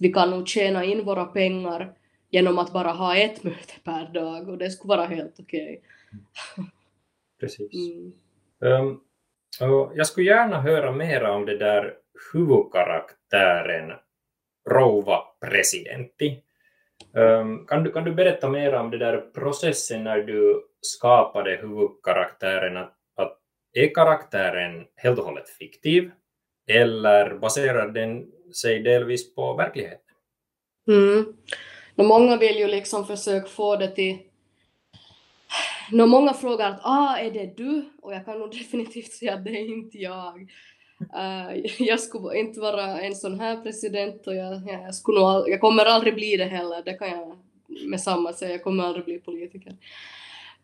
Vi 0.00 0.12
kan 0.12 0.30
nog 0.30 0.48
tjäna 0.48 0.84
in 0.84 1.04
våra 1.04 1.24
pengar 1.24 1.94
genom 2.30 2.58
att 2.58 2.72
bara 2.72 2.92
ha 2.92 3.16
ett 3.16 3.42
möte 3.44 3.74
per 3.84 4.12
dag 4.14 4.48
och 4.48 4.58
det 4.58 4.70
skulle 4.70 4.96
vara 4.96 5.06
helt 5.06 5.40
okej. 5.40 5.82
Okay. 6.56 6.66
Precis. 7.40 7.72
Mm. 7.74 8.12
Um, 8.80 9.00
jag 9.96 10.06
skulle 10.06 10.26
gärna 10.26 10.60
höra 10.60 10.92
mer 10.92 11.24
om 11.24 11.46
det 11.46 11.58
där 11.58 12.03
huvudkaraktären 12.32 13.92
Rouva 14.70 15.22
presidentti. 15.40 16.42
Um, 17.12 17.66
kan, 17.66 17.84
du, 17.84 17.92
kan 17.92 18.04
du 18.04 18.14
berätta 18.14 18.48
mer 18.48 18.74
om 18.74 18.90
det 18.90 18.98
där 18.98 19.20
processen 19.20 20.04
när 20.04 20.18
du 20.18 20.66
skapade 20.80 21.56
huvudkaraktären? 21.56 22.76
Att, 22.76 22.96
att 23.16 23.38
är 23.72 23.94
karaktären 23.94 24.84
helt 24.96 25.18
och 25.18 25.24
hållet 25.24 25.48
fiktiv 25.48 26.10
eller 26.66 27.34
baserar 27.34 27.88
den 27.88 28.26
sig 28.54 28.82
delvis 28.82 29.34
på 29.34 29.54
verkligheten? 29.54 30.00
Mm. 30.88 31.36
många 31.94 32.36
vill 32.36 32.58
ju 32.58 32.66
liksom 32.66 33.06
försöka 33.06 33.48
få 33.48 33.76
det 33.76 33.88
till 33.88 34.18
Nå, 35.90 36.06
många 36.06 36.34
frågar 36.34 36.70
att 36.70 36.80
ah, 36.82 37.16
är 37.16 37.30
det 37.30 37.56
du? 37.56 37.84
Och 38.02 38.14
jag 38.14 38.24
kan 38.24 38.38
nog 38.38 38.50
definitivt 38.58 39.12
säga 39.12 39.34
att 39.34 39.44
det 39.44 39.50
är 39.50 39.68
inte 39.68 39.98
jag. 39.98 40.50
Eh, 41.00 41.72
jag 41.78 42.00
skulle 42.00 42.38
inte 42.38 42.60
vara 42.60 43.00
en 43.00 43.14
sån 43.14 43.40
här 43.40 43.56
president 43.56 44.26
och 44.26 44.34
jag, 44.34 44.62
jag, 44.66 44.94
skulle 44.94 45.20
nog, 45.20 45.48
jag 45.48 45.60
kommer 45.60 45.84
aldrig 45.84 46.14
bli 46.14 46.36
det 46.36 46.44
heller, 46.44 46.82
det 46.84 46.94
kan 46.94 47.08
jag 47.08 47.38
med 47.86 48.00
samma 48.00 48.32
säga, 48.32 48.52
jag 48.52 48.64
kommer 48.64 48.84
aldrig 48.84 49.04
bli 49.04 49.18
politiker. 49.18 49.76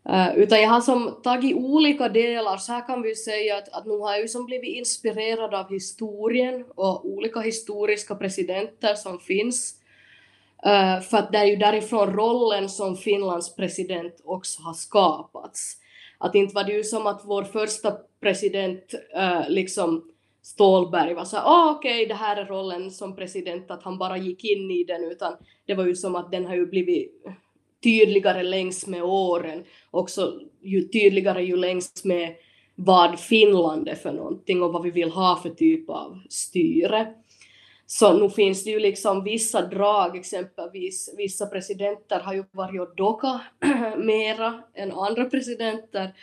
Uh, 0.08 0.38
utan 0.38 0.60
jag 0.60 0.68
har 0.68 0.80
som 0.80 1.20
tagit 1.22 1.56
olika 1.56 2.08
delar, 2.08 2.56
så 2.56 2.72
här 2.72 2.86
kan 2.86 3.02
vi 3.02 3.14
säga 3.14 3.56
att, 3.56 3.68
att 3.68 3.86
nu 3.86 3.98
har 3.98 4.10
jag 4.10 4.20
ju 4.20 4.28
som 4.28 4.46
blivit 4.46 4.76
inspirerad 4.76 5.54
av 5.54 5.70
historien 5.70 6.64
och 6.74 7.06
olika 7.06 7.40
historiska 7.40 8.14
presidenter 8.14 8.94
som 8.94 9.18
finns. 9.18 9.74
Uh, 10.66 11.00
för 11.00 11.16
att 11.16 11.32
det 11.32 11.38
är 11.38 11.44
ju 11.44 11.56
därifrån 11.56 12.12
rollen 12.12 12.68
som 12.68 12.96
Finlands 12.96 13.56
president 13.56 14.20
också 14.24 14.62
har 14.62 14.74
skapats. 14.74 15.76
Att 16.18 16.34
inte 16.34 16.54
var 16.54 16.64
det 16.64 16.72
ju 16.72 16.84
som 16.84 17.06
att 17.06 17.22
vår 17.24 17.42
första 17.42 17.96
president 18.20 18.94
uh, 19.16 19.48
liksom 19.48 20.10
Stålberg 20.42 21.14
var 21.14 21.24
så 21.24 21.36
här, 21.36 21.44
ah, 21.46 21.70
okej, 21.70 21.94
okay, 21.94 22.06
det 22.06 22.14
här 22.14 22.36
är 22.36 22.44
rollen 22.44 22.90
som 22.90 23.16
president, 23.16 23.70
att 23.70 23.82
han 23.82 23.98
bara 23.98 24.16
gick 24.16 24.44
in 24.44 24.70
i 24.70 24.84
den, 24.84 25.04
utan 25.04 25.32
det 25.66 25.74
var 25.74 25.86
ju 25.86 25.94
som 25.94 26.14
att 26.14 26.32
den 26.32 26.46
har 26.46 26.54
ju 26.54 26.66
blivit 26.66 27.24
tydligare 27.82 28.42
längs 28.42 28.86
med 28.86 29.02
åren, 29.02 29.64
också 29.90 30.40
ju 30.62 30.88
tydligare 30.88 31.44
ju 31.44 31.56
längs 31.56 32.04
med 32.04 32.34
vad 32.74 33.20
Finland 33.20 33.88
är 33.88 33.94
för 33.94 34.12
någonting 34.12 34.62
och 34.62 34.72
vad 34.72 34.82
vi 34.82 34.90
vill 34.90 35.10
ha 35.10 35.40
för 35.42 35.50
typ 35.50 35.90
av 35.90 36.18
styre. 36.28 37.14
Så 37.86 38.12
nu 38.12 38.30
finns 38.30 38.64
det 38.64 38.70
ju 38.70 38.78
liksom 38.78 39.24
vissa 39.24 39.66
drag, 39.66 40.16
exempelvis 40.16 41.14
vissa 41.16 41.46
presidenter 41.46 42.20
har 42.20 42.34
ju 42.34 42.44
varit 42.52 42.80
och 42.80 42.96
docka 42.96 43.40
mera 43.96 44.62
än 44.74 44.92
andra 44.92 45.24
presidenter 45.24 46.14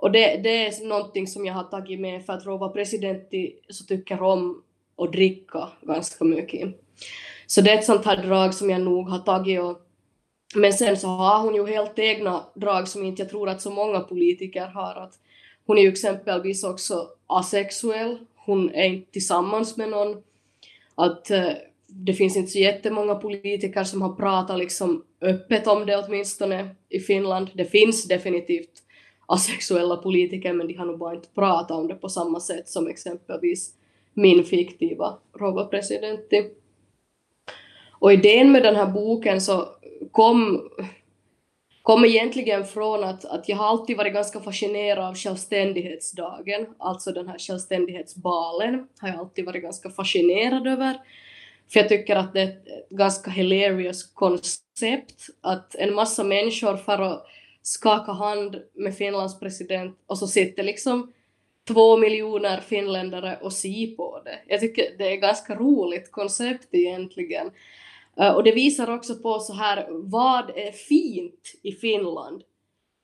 och 0.00 0.12
det, 0.12 0.36
det 0.36 0.66
är 0.66 0.88
någonting 0.88 1.26
som 1.26 1.46
jag 1.46 1.54
har 1.54 1.64
tagit 1.64 2.00
med 2.00 2.26
för 2.26 2.32
att 2.32 2.46
Rova 2.46 2.68
president 2.68 3.28
så 3.68 3.84
tycker 3.84 4.22
om 4.22 4.62
att 4.96 5.12
dricka 5.12 5.68
ganska 5.82 6.24
mycket. 6.24 6.80
Så 7.46 7.60
det 7.60 7.70
är 7.70 7.78
ett 7.78 7.84
sånt 7.84 8.04
här 8.04 8.16
drag 8.16 8.54
som 8.54 8.70
jag 8.70 8.80
nog 8.80 9.08
har 9.08 9.18
tagit 9.18 9.60
och 9.60 9.86
men 10.54 10.72
sen 10.72 10.96
så 10.96 11.06
har 11.06 11.42
hon 11.42 11.54
ju 11.54 11.66
helt 11.66 11.98
egna 11.98 12.44
drag 12.54 12.88
som 12.88 13.04
inte 13.04 13.22
jag 13.22 13.30
tror 13.30 13.48
att 13.48 13.62
så 13.62 13.70
många 13.70 14.00
politiker 14.00 14.66
har. 14.66 14.94
Att 14.94 15.14
hon 15.66 15.78
är 15.78 15.82
ju 15.82 15.88
exempelvis 15.88 16.64
också 16.64 17.08
asexuell, 17.26 18.18
hon 18.36 18.70
är 18.70 18.84
inte 18.84 19.12
tillsammans 19.12 19.76
med 19.76 19.88
någon. 19.88 20.22
Att 20.94 21.30
eh, 21.30 21.52
det 21.86 22.14
finns 22.14 22.36
inte 22.36 22.50
så 22.50 22.58
jättemånga 22.58 23.14
politiker 23.14 23.84
som 23.84 24.02
har 24.02 24.12
pratat 24.12 24.58
liksom 24.58 25.04
öppet 25.20 25.66
om 25.66 25.86
det 25.86 25.96
åtminstone 25.96 26.68
i 26.88 27.00
Finland. 27.00 27.50
Det 27.54 27.64
finns 27.64 28.08
definitivt 28.08 28.82
asexuella 29.30 29.96
politiker 29.96 30.52
men 30.52 30.66
de 30.66 30.74
har 30.74 30.86
nog 30.86 30.98
bara 30.98 31.14
inte 31.14 31.28
pratat 31.34 31.70
om 31.70 31.88
det 31.88 31.94
på 31.94 32.08
samma 32.08 32.40
sätt 32.40 32.68
som 32.68 32.88
exempelvis 32.88 33.74
min 34.14 34.44
fiktiva 34.44 35.18
robotpresident. 35.38 36.20
Och 37.90 38.12
idén 38.12 38.52
med 38.52 38.62
den 38.62 38.76
här 38.76 38.86
boken 38.86 39.40
så 39.40 39.68
kom, 40.10 40.68
kom 41.82 42.04
egentligen 42.04 42.64
från 42.64 43.04
att, 43.04 43.24
att 43.24 43.48
jag 43.48 43.56
har 43.56 43.66
alltid 43.66 43.96
varit 43.96 44.14
ganska 44.14 44.40
fascinerad 44.40 45.04
av 45.04 45.14
självständighetsdagen, 45.14 46.66
alltså 46.78 47.12
den 47.12 47.28
här 47.28 47.38
självständighetsbalen 47.38 48.88
har 49.00 49.08
jag 49.08 49.18
alltid 49.18 49.46
varit 49.46 49.62
ganska 49.62 49.90
fascinerad 49.90 50.66
över. 50.66 50.94
För 51.72 51.80
jag 51.80 51.88
tycker 51.88 52.16
att 52.16 52.32
det 52.32 52.40
är 52.40 52.48
ett 52.48 52.88
ganska 52.90 53.30
hilarious 53.30 54.02
koncept 54.14 55.26
att 55.40 55.74
en 55.74 55.94
massa 55.94 56.24
människor 56.24 56.76
far 56.76 57.00
och 57.00 57.20
skaka 57.62 58.12
hand 58.12 58.62
med 58.74 58.96
Finlands 58.96 59.40
president 59.40 59.98
och 60.06 60.18
så 60.18 60.26
sitter 60.26 60.62
liksom 60.62 61.12
två 61.68 61.96
miljoner 61.96 62.60
finländare 62.60 63.38
och 63.42 63.52
si 63.52 63.86
på 63.96 64.22
det. 64.24 64.38
Jag 64.46 64.60
tycker 64.60 64.98
det 64.98 65.08
är 65.08 65.14
ett 65.14 65.20
ganska 65.20 65.54
roligt 65.54 66.12
koncept 66.12 66.68
egentligen. 66.70 67.50
Eh, 68.16 68.34
och 68.34 68.44
det 68.44 68.52
visar 68.52 68.90
också 68.90 69.14
på 69.14 69.38
så 69.38 69.52
här, 69.52 69.86
vad 69.90 70.50
är 70.50 70.72
fint 70.72 71.54
i 71.62 71.72
Finland? 71.72 72.42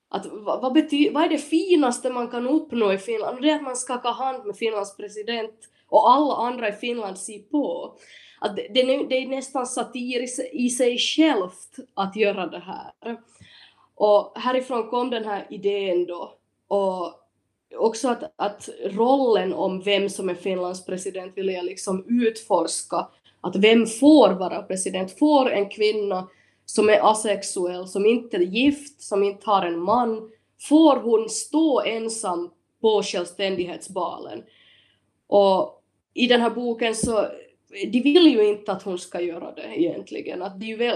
Att, 0.09 0.25
vad, 0.31 0.61
vad, 0.61 0.73
bety, 0.73 1.09
vad 1.09 1.23
är 1.23 1.29
det 1.29 1.37
finaste 1.37 2.09
man 2.09 2.27
kan 2.27 2.47
uppnå 2.47 2.93
i 2.93 2.97
Finland? 2.97 3.41
Det 3.41 3.49
är 3.49 3.55
att 3.55 3.63
man 3.63 3.75
skakar 3.75 4.11
hand 4.11 4.45
med 4.45 4.57
Finlands 4.57 4.97
president 4.97 5.55
och 5.87 6.11
alla 6.11 6.35
andra 6.35 6.69
i 6.69 6.71
Finland 6.71 7.17
ser 7.17 7.39
på. 7.39 7.95
Att 8.39 8.55
det, 8.55 8.67
det, 8.73 8.83
det 9.09 9.17
är 9.17 9.27
nästan 9.27 9.65
satir 9.65 10.25
i 10.51 10.69
sig 10.69 10.97
självt 10.97 11.75
att 11.93 12.15
göra 12.15 12.47
det 12.47 12.59
här. 12.59 13.17
Och 13.97 14.31
härifrån 14.35 14.89
kom 14.89 15.09
den 15.09 15.25
här 15.25 15.47
idén 15.49 16.05
då. 16.05 16.33
Och 16.67 17.13
också 17.75 18.09
att, 18.09 18.33
att 18.35 18.69
rollen 18.85 19.53
om 19.53 19.81
vem 19.81 20.09
som 20.09 20.29
är 20.29 20.35
Finlands 20.35 20.85
president 20.85 21.37
vill 21.37 21.49
jag 21.49 21.65
liksom 21.65 22.21
utforska. 22.21 23.07
Att 23.41 23.55
vem 23.55 23.85
får 23.85 24.29
vara 24.29 24.61
president? 24.61 25.19
Får 25.19 25.51
en 25.51 25.69
kvinna 25.69 26.27
som 26.65 26.89
är 26.89 27.11
asexuell, 27.11 27.87
som 27.87 28.05
inte 28.05 28.37
är 28.37 28.41
gift, 28.41 29.01
som 29.01 29.23
inte 29.23 29.49
har 29.49 29.65
en 29.65 29.79
man, 29.79 30.31
får 30.69 30.95
hon 30.95 31.29
stå 31.29 31.81
ensam 31.81 32.49
på 32.81 33.03
självständighetsbalen? 33.03 34.43
Och 35.27 35.83
i 36.13 36.27
den 36.27 36.41
här 36.41 36.49
boken 36.49 36.95
så 36.95 37.27
de 37.91 38.01
vill 38.01 38.27
ju 38.27 38.47
inte 38.47 38.71
att 38.71 38.83
hon 38.83 38.99
ska 38.99 39.21
göra 39.21 39.51
det 39.51 39.79
egentligen. 39.79 40.41
Att 40.41 40.59
de 40.59 40.75
vill 40.75 40.93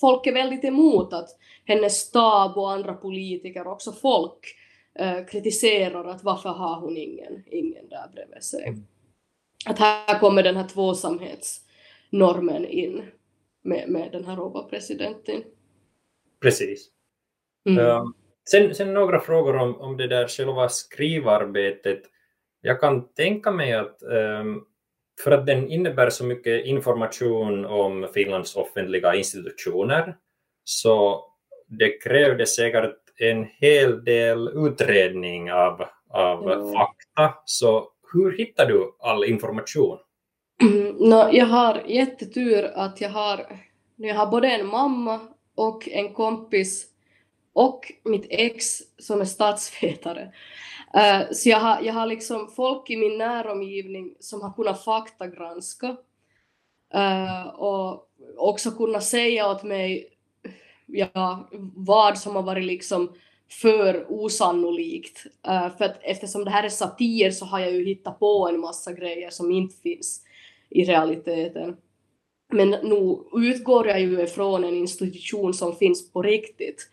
folk 0.00 0.26
är 0.26 0.32
väldigt 0.32 0.64
emot 0.64 1.12
att 1.12 1.28
hennes 1.64 1.98
stab 1.98 2.56
och 2.56 2.72
andra 2.72 2.94
politiker, 2.94 3.66
också 3.66 3.92
folk, 3.92 4.56
eh, 4.98 5.24
kritiserar 5.24 6.04
att 6.04 6.24
varför 6.24 6.48
har 6.48 6.80
hon 6.80 6.96
ingen, 6.96 7.44
ingen 7.46 7.88
där 7.88 8.10
bredvid 8.12 8.42
sig. 8.42 8.68
Mm. 8.68 8.86
Att 9.66 9.78
här 9.78 10.18
kommer 10.18 10.42
den 10.42 10.56
här 10.56 10.68
tvåsamhetsnormen 10.68 12.66
in 12.66 13.02
med, 13.62 13.88
med 13.88 14.12
den 14.12 14.24
här 14.24 14.40
Oba-presidenten. 14.40 15.42
Precis. 16.40 16.88
Mm. 17.68 17.86
Uh, 17.86 18.04
sen, 18.50 18.74
sen 18.74 18.94
några 18.94 19.20
frågor 19.20 19.56
om, 19.56 19.80
om 19.80 19.96
det 19.96 20.06
där 20.06 20.28
själva 20.28 20.68
skrivarbetet. 20.68 22.02
Jag 22.60 22.80
kan 22.80 23.08
tänka 23.08 23.50
mig 23.50 23.72
att 23.72 24.02
um, 24.02 24.66
för 25.22 25.30
att 25.30 25.46
den 25.46 25.70
innebär 25.70 26.10
så 26.10 26.24
mycket 26.24 26.66
information 26.66 27.64
om 27.64 28.08
Finlands 28.14 28.56
offentliga 28.56 29.14
institutioner 29.14 30.16
så 30.64 31.24
det 31.66 32.02
krävde 32.02 32.46
säkert 32.46 32.94
en 33.16 33.46
hel 33.58 34.04
del 34.04 34.48
utredning 34.54 35.52
av, 35.52 35.84
av 36.08 36.50
mm. 36.50 36.72
fakta. 36.72 37.34
Så 37.44 37.88
hur 38.12 38.38
hittar 38.38 38.66
du 38.66 38.96
all 39.00 39.24
information? 39.24 39.98
Mm, 40.62 40.86
no, 40.98 41.30
jag 41.32 41.46
har 41.46 41.82
jättetur 41.86 42.64
att 42.74 43.00
jag 43.00 43.10
har, 43.10 43.46
jag 43.96 44.14
har 44.14 44.26
både 44.26 44.48
en 44.48 44.66
mamma 44.66 45.20
och 45.54 45.88
en 45.88 46.14
kompis 46.14 46.86
och 47.52 47.92
mitt 48.04 48.26
ex 48.30 48.78
som 48.98 49.20
är 49.20 49.24
statsvetare. 49.24 50.32
Uh, 50.96 51.32
så 51.32 51.48
jag 51.48 51.60
har, 51.60 51.82
jag 51.82 51.94
har 51.94 52.06
liksom 52.06 52.48
folk 52.56 52.90
i 52.90 52.96
min 52.96 53.18
näromgivning 53.18 54.14
som 54.20 54.42
har 54.42 54.52
kunnat 54.52 54.84
faktagranska 54.84 55.96
uh, 56.94 57.46
och 57.46 58.08
också 58.36 58.70
kunnat 58.70 59.04
säga 59.04 59.50
åt 59.50 59.62
mig 59.62 60.10
ja, 60.86 61.48
vad 61.74 62.18
som 62.18 62.36
har 62.36 62.42
varit 62.42 62.64
liksom 62.64 63.12
för 63.50 64.06
osannolikt. 64.08 65.26
Uh, 65.48 65.76
för 65.76 65.84
att 65.84 65.98
eftersom 66.02 66.44
det 66.44 66.50
här 66.50 66.64
är 66.64 66.68
satir 66.68 67.30
så 67.30 67.44
har 67.44 67.60
jag 67.60 67.72
ju 67.72 67.84
hittat 67.84 68.18
på 68.18 68.48
en 68.48 68.60
massa 68.60 68.92
grejer 68.92 69.30
som 69.30 69.50
inte 69.50 69.76
finns 69.76 70.22
i 70.70 70.84
realiteten. 70.84 71.76
Men 72.52 72.70
nu 72.70 73.18
utgår 73.32 73.86
jag 73.86 74.00
ju 74.00 74.22
ifrån 74.22 74.64
en 74.64 74.74
institution 74.74 75.54
som 75.54 75.76
finns 75.76 76.12
på 76.12 76.22
riktigt 76.22 76.90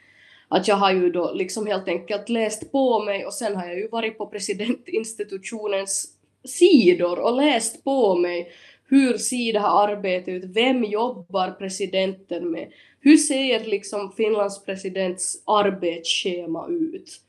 att 0.52 0.68
jag 0.68 0.76
har 0.76 0.92
ju 0.92 1.12
då 1.12 1.34
liksom 1.34 1.68
helt 1.68 1.88
enkelt 1.88 2.30
läst 2.30 2.72
på 2.72 3.04
mig 3.04 3.26
och 3.26 3.34
sen 3.34 3.56
har 3.56 3.66
jag 3.66 3.78
ju 3.78 3.88
varit 3.88 4.18
på 4.18 4.28
presidentinstitutionens 4.28 6.08
sidor 6.44 7.20
och 7.20 7.36
läst 7.36 7.84
på 7.84 8.16
mig 8.16 8.52
hur 8.88 9.18
ser 9.18 9.54
det 9.54 9.60
här 9.60 9.88
arbetet 9.88 10.28
ut? 10.28 10.44
Vem 10.46 10.84
jobbar 10.84 11.52
presidenten 11.52 12.52
med? 12.52 12.72
Hur 13.00 13.18
ser 13.18 13.66
liksom 13.66 14.12
Finlands 14.12 14.66
presidents 14.66 15.44
arbetsschema 15.46 16.68
ut? 16.68 17.22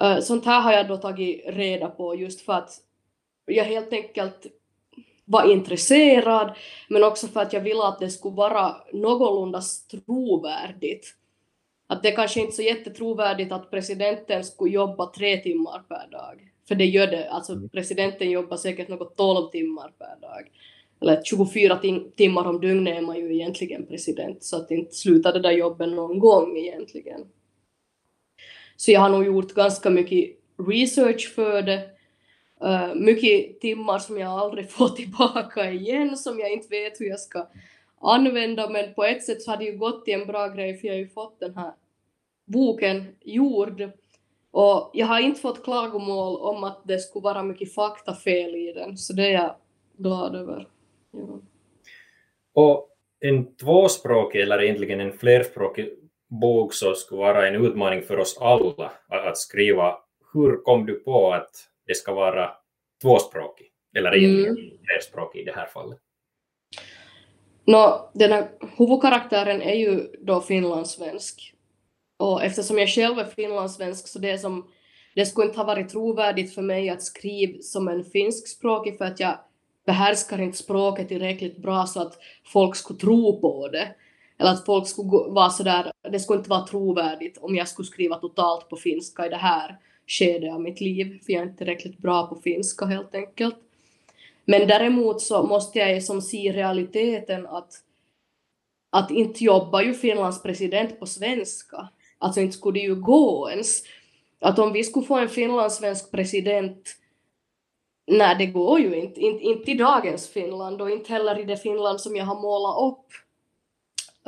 Eh, 0.00 0.20
sånt 0.20 0.44
här 0.44 0.60
har 0.60 0.72
jag 0.72 0.88
då 0.88 0.96
tagit 0.96 1.42
reda 1.46 1.88
på 1.88 2.14
just 2.14 2.40
för 2.40 2.52
att 2.52 2.70
jag 3.46 3.64
helt 3.64 3.92
enkelt 3.92 4.46
var 5.24 5.52
intresserad 5.52 6.56
men 6.88 7.04
också 7.04 7.28
för 7.28 7.40
att 7.40 7.52
jag 7.52 7.60
ville 7.60 7.82
att 7.82 8.00
det 8.00 8.10
skulle 8.10 8.34
vara 8.34 8.76
någorlunda 8.92 9.62
trovärdigt 9.90 11.14
att 11.90 12.02
det 12.02 12.08
är 12.08 12.16
kanske 12.16 12.40
inte 12.40 12.52
så 12.52 12.62
jättetrovärdigt 12.62 13.52
att 13.52 13.70
presidenten 13.70 14.44
skulle 14.44 14.74
jobba 14.74 15.06
tre 15.06 15.36
timmar 15.36 15.82
per 15.88 16.10
dag. 16.10 16.52
För 16.68 16.74
det 16.74 16.84
gör 16.84 17.06
det, 17.06 17.30
alltså 17.30 17.52
mm. 17.52 17.68
presidenten 17.68 18.30
jobbar 18.30 18.56
säkert 18.56 18.88
något 18.88 19.16
12 19.16 19.50
timmar 19.50 19.92
per 19.98 20.20
dag. 20.20 20.50
Eller 21.00 21.22
24 21.24 21.76
tim 21.76 22.10
timmar 22.16 22.44
om 22.44 22.60
dygnet 22.60 22.96
är 22.96 23.00
man 23.00 23.16
ju 23.16 23.34
egentligen 23.34 23.86
president, 23.86 24.44
så 24.44 24.56
att 24.56 24.70
inte 24.70 24.94
slutar 24.94 25.32
det 25.32 25.40
där 25.40 25.50
jobbet 25.50 25.88
någon 25.88 26.18
gång 26.18 26.56
egentligen. 26.56 27.20
Så 28.76 28.90
jag 28.92 29.00
har 29.00 29.08
nog 29.08 29.26
gjort 29.26 29.54
ganska 29.54 29.90
mycket 29.90 30.36
research 30.68 31.34
för 31.34 31.62
det. 31.62 31.90
Uh, 32.64 32.94
mycket 32.94 33.60
timmar 33.60 33.98
som 33.98 34.18
jag 34.18 34.30
aldrig 34.30 34.70
får 34.70 34.88
tillbaka 34.88 35.70
igen, 35.70 36.16
som 36.16 36.38
jag 36.38 36.52
inte 36.52 36.68
vet 36.68 37.00
hur 37.00 37.06
jag 37.06 37.20
ska 37.20 37.46
använda 38.00 38.68
men 38.68 38.94
på 38.94 39.04
ett 39.04 39.24
sätt 39.24 39.42
så 39.42 39.50
har 39.50 39.58
det 39.58 39.64
ju 39.64 39.76
gått 39.76 40.04
till 40.04 40.14
en 40.14 40.26
bra 40.26 40.48
grej 40.48 40.76
för 40.76 40.88
jag 40.88 40.94
har 40.94 40.98
ju 40.98 41.08
fått 41.08 41.40
den 41.40 41.54
här 41.54 41.72
boken 42.44 43.04
gjord 43.20 43.90
och 44.50 44.90
jag 44.92 45.06
har 45.06 45.20
inte 45.20 45.40
fått 45.40 45.64
klagomål 45.64 46.40
om 46.40 46.64
att 46.64 46.82
det 46.84 46.98
skulle 46.98 47.22
vara 47.22 47.42
mycket 47.42 47.74
faktafel 47.74 48.54
i 48.54 48.72
den 48.72 48.96
så 48.96 49.12
det 49.12 49.26
är 49.26 49.32
jag 49.32 49.54
glad 49.96 50.36
över. 50.36 50.68
Ja. 51.10 51.40
Och 52.52 52.88
en 53.20 53.56
tvåspråkig 53.56 54.40
eller 54.40 54.62
egentligen 54.62 55.00
en 55.00 55.12
flerspråkig 55.12 55.88
bok 56.28 56.74
så 56.74 56.94
skulle 56.94 57.18
vara 57.20 57.48
en 57.48 57.64
utmaning 57.64 58.02
för 58.02 58.18
oss 58.18 58.38
alla 58.40 58.92
att 59.08 59.38
skriva. 59.38 59.98
Hur 60.32 60.62
kom 60.62 60.86
du 60.86 60.94
på 60.94 61.32
att 61.32 61.50
det 61.86 61.94
ska 61.94 62.14
vara 62.14 62.50
tvåspråkig 63.02 63.66
eller 63.96 64.16
egentligen 64.16 64.56
mm. 64.56 64.78
flerspråkig 64.84 65.40
i 65.40 65.44
det 65.44 65.52
här 65.52 65.66
fallet? 65.66 65.98
Nå, 67.68 68.10
den 68.14 68.32
här 68.32 68.48
huvudkaraktären 68.76 69.62
är 69.62 69.74
ju 69.74 70.06
då 70.20 70.40
finlandssvensk. 70.40 71.54
Och 72.16 72.44
eftersom 72.44 72.78
jag 72.78 72.88
själv 72.88 73.18
är 73.18 73.24
finlandssvensk 73.24 74.08
så 74.08 74.18
det 74.18 74.38
som 74.38 74.66
det 75.14 75.26
skulle 75.26 75.46
inte 75.46 75.58
ha 75.58 75.64
varit 75.64 75.88
trovärdigt 75.88 76.54
för 76.54 76.62
mig 76.62 76.90
att 76.90 77.02
skriva 77.02 77.62
som 77.62 77.88
en 77.88 78.04
finskspråkig 78.04 78.98
för 78.98 79.04
att 79.04 79.20
jag 79.20 79.38
behärskar 79.86 80.40
inte 80.40 80.58
språket 80.58 81.08
tillräckligt 81.08 81.62
bra 81.62 81.86
så 81.86 82.00
att 82.00 82.18
folk 82.44 82.76
skulle 82.76 82.98
tro 82.98 83.40
på 83.40 83.68
det. 83.68 83.94
Eller 84.38 84.50
att 84.50 84.64
folk 84.64 84.88
skulle 84.88 85.10
vara 85.10 85.50
sådär, 85.50 85.92
det 86.10 86.20
skulle 86.20 86.38
inte 86.38 86.50
vara 86.50 86.66
trovärdigt 86.66 87.38
om 87.38 87.56
jag 87.56 87.68
skulle 87.68 87.86
skriva 87.86 88.16
totalt 88.16 88.68
på 88.68 88.76
finska 88.76 89.26
i 89.26 89.28
det 89.28 89.36
här 89.36 89.78
skedet 90.06 90.52
av 90.52 90.60
mitt 90.60 90.80
liv, 90.80 91.18
för 91.26 91.32
jag 91.32 91.42
är 91.42 91.46
inte 91.46 91.58
tillräckligt 91.58 91.98
bra 91.98 92.26
på 92.26 92.36
finska 92.36 92.86
helt 92.86 93.14
enkelt. 93.14 93.56
Men 94.50 94.68
däremot 94.68 95.20
så 95.20 95.42
måste 95.42 95.78
jag 95.78 96.02
som 96.02 96.22
se 96.22 96.52
realiteten 96.52 97.46
att, 97.46 97.72
att 98.90 99.10
inte 99.10 99.44
jobbar 99.44 99.80
ju 99.80 99.94
Finlands 99.94 100.42
president 100.42 101.00
på 101.00 101.06
svenska. 101.06 101.88
Alltså 102.18 102.40
inte 102.40 102.56
skulle 102.56 102.80
det 102.80 102.86
ju 102.86 102.94
gå 102.94 103.50
ens. 103.50 103.82
Att 104.40 104.58
om 104.58 104.72
vi 104.72 104.84
skulle 104.84 105.06
få 105.06 105.18
en 105.18 105.28
finlandssvensk 105.28 106.10
president 106.10 106.96
Nej, 108.06 108.36
det 108.38 108.46
går 108.46 108.80
ju 108.80 108.96
inte. 108.96 109.20
inte. 109.20 109.44
Inte 109.44 109.70
i 109.70 109.74
dagens 109.74 110.28
Finland 110.28 110.82
och 110.82 110.90
inte 110.90 111.12
heller 111.12 111.38
i 111.38 111.44
det 111.44 111.56
Finland 111.56 112.00
som 112.00 112.16
jag 112.16 112.24
har 112.24 112.40
målat 112.40 112.92
upp 112.92 113.06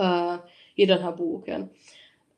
uh, 0.01 0.35
i 0.75 0.87
den 0.87 1.03
här 1.03 1.13
boken. 1.13 1.69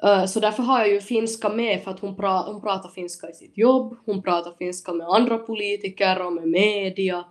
Uh, 0.05 0.27
så 0.27 0.41
därför 0.41 0.63
har 0.63 0.79
jag 0.79 0.89
ju 0.89 1.01
finska 1.01 1.49
med 1.49 1.85
för 1.85 1.91
att 1.91 2.01
hon, 2.01 2.17
pra 2.17 2.43
hon 2.43 2.61
pratar 2.61 2.89
finska 2.89 3.31
i 3.31 3.33
sitt 3.33 3.59
jobb, 3.59 3.97
hon 4.07 4.23
pratar 4.23 4.53
finska 4.59 4.93
med 4.93 5.07
andra 5.07 5.39
politiker 5.39 6.27
och 6.27 6.33
med 6.33 6.49
media 6.49 7.25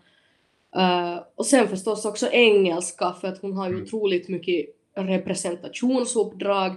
Uh, 0.77 1.23
och 1.35 1.45
sen 1.45 1.67
förstås 1.67 2.05
också 2.05 2.27
engelska 2.27 3.13
för 3.21 3.27
att 3.27 3.41
hon 3.41 3.57
har 3.57 3.67
ju 3.67 3.73
mm. 3.73 3.83
otroligt 3.83 4.29
mycket 4.29 4.65
representationsuppdrag 4.95 6.75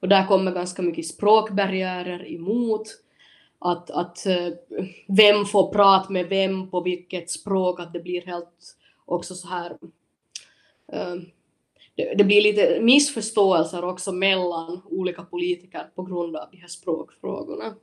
och 0.00 0.08
där 0.08 0.26
kommer 0.26 0.52
ganska 0.52 0.82
mycket 0.82 1.06
språkbarriärer 1.06 2.32
emot. 2.32 2.82
Att, 3.60 3.90
att 3.90 4.26
vem 5.08 5.44
får 5.44 5.72
prata 5.72 6.12
med 6.12 6.28
vem 6.28 6.70
på 6.70 6.80
vilket 6.80 7.30
språk, 7.30 7.80
att 7.80 7.92
det 7.92 8.00
blir 8.00 8.26
helt 8.26 8.76
också 9.06 9.34
så 9.34 9.48
här 9.48 9.76
det, 11.98 12.14
det 12.14 12.24
blir 12.24 12.42
lite 12.42 12.80
missförståelser 12.80 13.84
också 13.84 14.12
mellan 14.12 14.80
olika 14.90 15.22
politiker 15.22 15.90
på 15.94 16.02
grund 16.02 16.36
av 16.36 16.48
de 16.50 16.56
här 16.56 16.68
språkfrågorna 16.68 17.74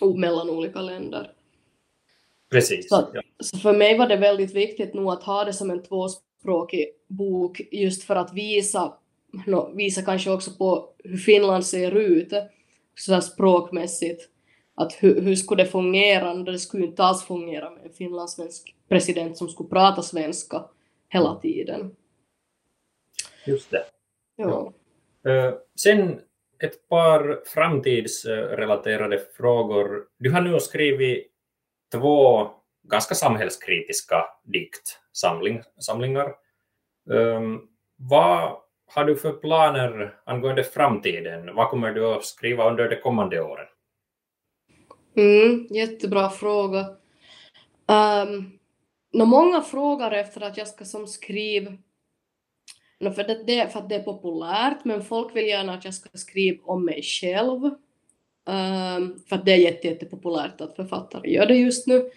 och 0.00 0.18
mellan 0.18 0.50
olika 0.50 0.80
länder. 0.80 1.32
Precis. 2.50 2.88
Så, 2.88 3.10
ja. 3.14 3.22
så, 3.40 3.58
för 3.58 3.72
mig 3.72 3.98
var 3.98 4.08
det 4.08 4.16
väldigt 4.16 4.54
viktigt 4.54 4.94
nog 4.94 5.12
att 5.12 5.22
ha 5.22 5.44
det 5.44 5.52
som 5.52 5.70
en 5.70 5.82
tvåspråkig 5.82 6.88
bok 7.08 7.60
just 7.72 8.04
för 8.04 8.16
att 8.16 8.34
visa, 8.34 8.94
no, 9.46 9.72
visa 9.74 10.02
kanske 10.02 10.30
också 10.30 10.50
på 10.50 10.94
hur 11.04 11.16
Finland 11.16 11.66
ser 11.66 11.96
ut 11.96 12.32
så 12.94 13.20
språkmässigt. 13.20 14.28
Att 14.74 14.92
hur, 14.92 15.20
hur 15.20 15.34
skulle 15.34 15.62
det 15.62 15.68
fungera? 15.68 16.34
Det 16.34 16.58
skulle 16.58 16.86
inte 16.86 17.02
alls 17.02 17.24
fungera 17.24 17.70
med 17.70 17.84
en 17.84 17.92
finlandssvensk 17.92 18.74
president 18.88 19.38
som 19.38 19.48
skulle 19.48 19.68
prata 19.68 20.02
svenska 20.02 20.64
hela 21.08 21.34
tiden. 21.34 21.96
Just 23.46 23.70
det. 23.70 23.84
Ja. 24.36 24.72
Uh, 25.26 25.54
sen 25.76 26.20
ett 26.64 26.88
par 26.88 27.42
framtidsrelaterade 27.46 29.20
frågor. 29.36 30.06
Du 30.18 30.30
har 30.30 30.40
nu 30.40 30.60
skrivit 30.60 31.29
två 31.92 32.50
ganska 32.82 33.14
samhällskritiska 33.14 34.24
diktsamlingar. 34.44 36.34
Um, 37.04 37.16
ehm, 37.16 37.60
vad 37.96 38.56
har 38.86 39.04
du 39.04 39.16
för 39.16 39.32
planer 39.32 40.18
angående 40.24 40.64
framtiden? 40.64 41.54
Vad 41.54 41.68
kommer 41.68 41.92
du 41.92 42.14
att 42.14 42.24
skriva 42.24 42.70
under 42.70 42.88
de 42.88 42.96
kommande 42.96 43.40
åren? 43.40 43.66
Mm, 45.16 45.66
jättebra 45.70 46.30
fråga. 46.30 46.86
Um, 47.86 48.58
många 49.28 49.60
frågar 49.60 50.10
efter 50.10 50.40
att 50.40 50.56
jag 50.56 50.68
ska 50.68 50.84
som 50.84 51.06
skriva 51.06 51.72
No, 53.00 53.10
för, 53.10 53.24
det, 53.24 53.44
det, 53.44 53.72
för 53.72 53.78
att 53.78 53.88
det 53.88 53.94
är 53.94 54.02
populärt, 54.02 54.84
men 54.84 55.02
folk 55.02 55.36
vill 55.36 55.46
gärna 55.46 55.74
att 55.74 55.84
jag 55.84 55.94
ska 55.94 56.08
skriva 56.12 56.64
om 56.64 56.84
mig 56.84 57.02
själv. 57.02 57.70
Um, 58.44 59.22
för 59.28 59.36
att 59.36 59.44
det 59.44 59.52
är 59.52 59.56
jätte, 59.56 59.88
jättepopulärt 59.88 60.60
att 60.60 60.76
författare 60.76 61.30
gör 61.30 61.46
det 61.46 61.54
just 61.54 61.86
nu. 61.86 62.10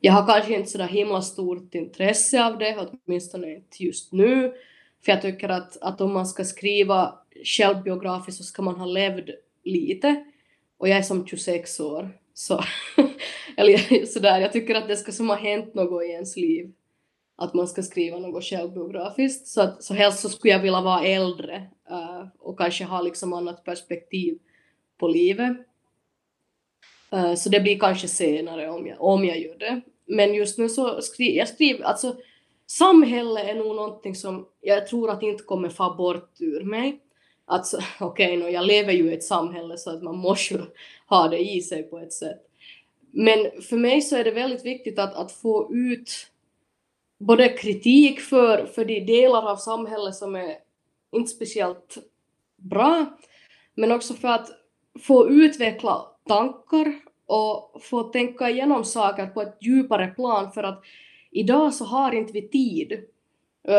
Jag 0.00 0.12
har 0.12 0.26
kanske 0.26 0.54
inte 0.54 0.70
sådär 0.70 0.88
himla 0.88 1.22
stort 1.22 1.74
intresse 1.74 2.44
av 2.44 2.58
det, 2.58 2.88
åtminstone 3.06 3.54
inte 3.54 3.84
just 3.84 4.12
nu. 4.12 4.52
För 5.04 5.12
jag 5.12 5.22
tycker 5.22 5.48
att, 5.48 5.76
att 5.80 6.00
om 6.00 6.12
man 6.12 6.26
ska 6.26 6.44
skriva 6.44 7.14
självbiografiskt 7.44 8.38
så 8.38 8.44
ska 8.44 8.62
man 8.62 8.74
ha 8.74 8.86
levt 8.86 9.28
lite. 9.64 10.24
Och 10.78 10.88
jag 10.88 10.98
är 10.98 11.02
som 11.02 11.26
26 11.26 11.80
år. 11.80 12.10
Så, 12.34 12.64
eller 13.56 14.06
sådär, 14.06 14.40
jag 14.40 14.52
tycker 14.52 14.74
att 14.74 14.88
det 14.88 14.96
ska 14.96 15.12
som 15.12 15.28
ha 15.28 15.36
hänt 15.36 15.74
något 15.74 16.04
i 16.04 16.06
ens 16.06 16.36
liv 16.36 16.72
att 17.38 17.54
man 17.54 17.68
ska 17.68 17.82
skriva 17.82 18.18
något 18.18 18.44
självbiografiskt. 18.44 19.46
Så, 19.46 19.60
att, 19.60 19.82
så 19.82 19.94
helst 19.94 20.20
så 20.20 20.28
skulle 20.28 20.52
jag 20.52 20.62
vilja 20.62 20.80
vara 20.80 21.04
äldre 21.04 21.66
uh, 21.90 22.26
och 22.38 22.58
kanske 22.58 22.84
ha 22.84 23.02
liksom 23.02 23.32
annat 23.32 23.64
perspektiv 23.64 24.38
på 24.98 25.08
livet. 25.08 25.56
Uh, 27.14 27.34
så 27.34 27.48
det 27.48 27.60
blir 27.60 27.78
kanske 27.78 28.08
senare 28.08 28.70
om 28.70 28.86
jag, 28.86 29.02
om 29.02 29.24
jag 29.24 29.38
gör 29.38 29.58
det. 29.58 29.80
Men 30.06 30.34
just 30.34 30.58
nu 30.58 30.68
så 30.68 31.02
skriver 31.02 31.38
jag 31.38 31.48
skriver, 31.48 31.84
alltså 31.84 32.16
samhälle 32.66 33.40
är 33.40 33.54
nog 33.54 33.76
någonting 33.76 34.14
som 34.14 34.46
jag 34.60 34.86
tror 34.86 35.10
att 35.10 35.22
inte 35.22 35.44
kommer 35.44 35.68
få 35.68 35.94
bort 35.94 36.40
ur 36.40 36.64
mig. 36.64 37.00
Alltså, 37.44 37.76
okej, 38.00 38.38
okay, 38.38 38.50
jag 38.50 38.66
lever 38.66 38.92
ju 38.92 39.10
i 39.10 39.14
ett 39.14 39.24
samhälle 39.24 39.78
så 39.78 39.90
att 39.90 40.02
man 40.02 40.16
måste 40.16 40.54
ju 40.54 40.60
ha 41.06 41.28
det 41.28 41.38
i 41.38 41.60
sig 41.60 41.82
på 41.82 41.98
ett 41.98 42.12
sätt. 42.12 42.44
Men 43.10 43.62
för 43.62 43.76
mig 43.76 44.02
så 44.02 44.16
är 44.16 44.24
det 44.24 44.30
väldigt 44.30 44.64
viktigt 44.64 44.98
att, 44.98 45.14
att 45.14 45.32
få 45.32 45.70
ut 45.74 46.10
både 47.18 47.48
kritik 47.48 48.20
för, 48.20 48.66
för 48.66 48.84
de 48.84 49.00
delar 49.00 49.50
av 49.50 49.56
samhället 49.56 50.14
som 50.14 50.36
är 50.36 50.56
inte 51.12 51.30
speciellt 51.30 51.98
bra, 52.56 53.06
men 53.74 53.92
också 53.92 54.14
för 54.14 54.28
att 54.28 54.50
få 55.02 55.30
utveckla 55.30 56.06
tankar 56.28 56.94
och 57.26 57.82
få 57.82 58.02
tänka 58.02 58.50
igenom 58.50 58.84
saker 58.84 59.26
på 59.26 59.42
ett 59.42 59.56
djupare 59.60 60.06
plan 60.06 60.52
för 60.52 60.62
att 60.62 60.84
idag 61.30 61.74
så 61.74 61.84
har 61.84 62.14
inte 62.14 62.32
vi 62.32 62.48
tid. 62.48 63.04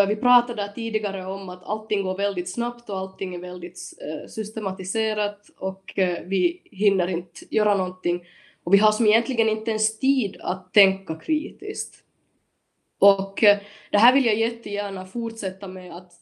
Vi 0.07 0.15
pratade 0.15 0.71
tidigare 0.75 1.25
om 1.25 1.49
att 1.49 1.63
allting 1.63 2.03
går 2.03 2.17
väldigt 2.17 2.49
snabbt 2.49 2.89
och 2.89 2.97
allting 2.97 3.35
är 3.35 3.39
väldigt 3.39 3.79
eh, 4.01 4.27
systematiserat 4.27 5.49
och 5.57 5.99
eh, 5.99 6.23
vi 6.25 6.61
hinner 6.71 7.07
inte 7.07 7.45
göra 7.49 7.75
någonting. 7.75 8.23
Och 8.63 8.73
vi 8.73 8.77
har 8.77 8.91
som 8.91 9.07
egentligen 9.07 9.49
inte 9.49 9.71
ens 9.71 9.99
tid 9.99 10.37
att 10.41 10.73
tänka 10.73 11.15
kritiskt. 11.15 12.03
Och 12.99 13.43
eh, 13.43 13.57
det 13.91 13.97
här 13.97 14.13
vill 14.13 14.25
jag 14.25 14.35
jättegärna 14.35 15.05
fortsätta 15.05 15.67
med 15.67 15.95
att 15.95 16.13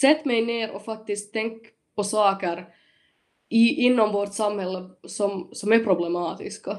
sätta 0.00 0.28
mig 0.28 0.42
ner 0.42 0.70
och 0.70 0.84
faktiskt 0.84 1.32
tänka 1.32 1.68
på 1.96 2.04
saker 2.04 2.66
i, 3.52 3.82
inom 3.82 4.12
vårt 4.12 4.34
samhälle 4.34 4.88
som, 5.04 5.48
som 5.52 5.72
är 5.72 5.84
problematiska. 5.84 6.76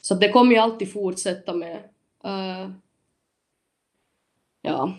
Så 0.00 0.14
det 0.14 0.28
kommer 0.28 0.54
jag 0.54 0.62
alltid 0.62 0.92
fortsätta 0.92 1.54
med. 1.54 1.76
Uh, 2.24 2.70
ja, 4.62 4.92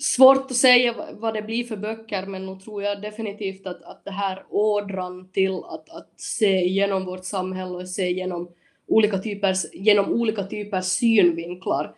svårt 0.00 0.50
att 0.50 0.56
säga 0.56 0.94
vad 1.12 1.34
det 1.34 1.42
blir 1.42 1.64
för 1.64 1.76
böcker, 1.76 2.26
men 2.26 2.46
nu 2.46 2.56
tror 2.56 2.82
jag 2.82 3.02
definitivt 3.02 3.66
att, 3.66 3.82
att 3.82 4.04
det 4.04 4.10
här 4.10 4.44
ådran 4.50 5.28
till 5.32 5.54
att, 5.54 5.90
att 5.90 6.10
se 6.16 6.60
igenom 6.60 7.04
vårt 7.04 7.24
samhälle 7.24 7.74
och 7.74 7.88
se 7.88 8.10
genom 8.12 8.50
olika 8.86 9.18
typer 9.18 9.54
genom 9.72 10.12
olika 10.12 10.44
typer 10.44 10.80
synvinklar. 10.80 11.94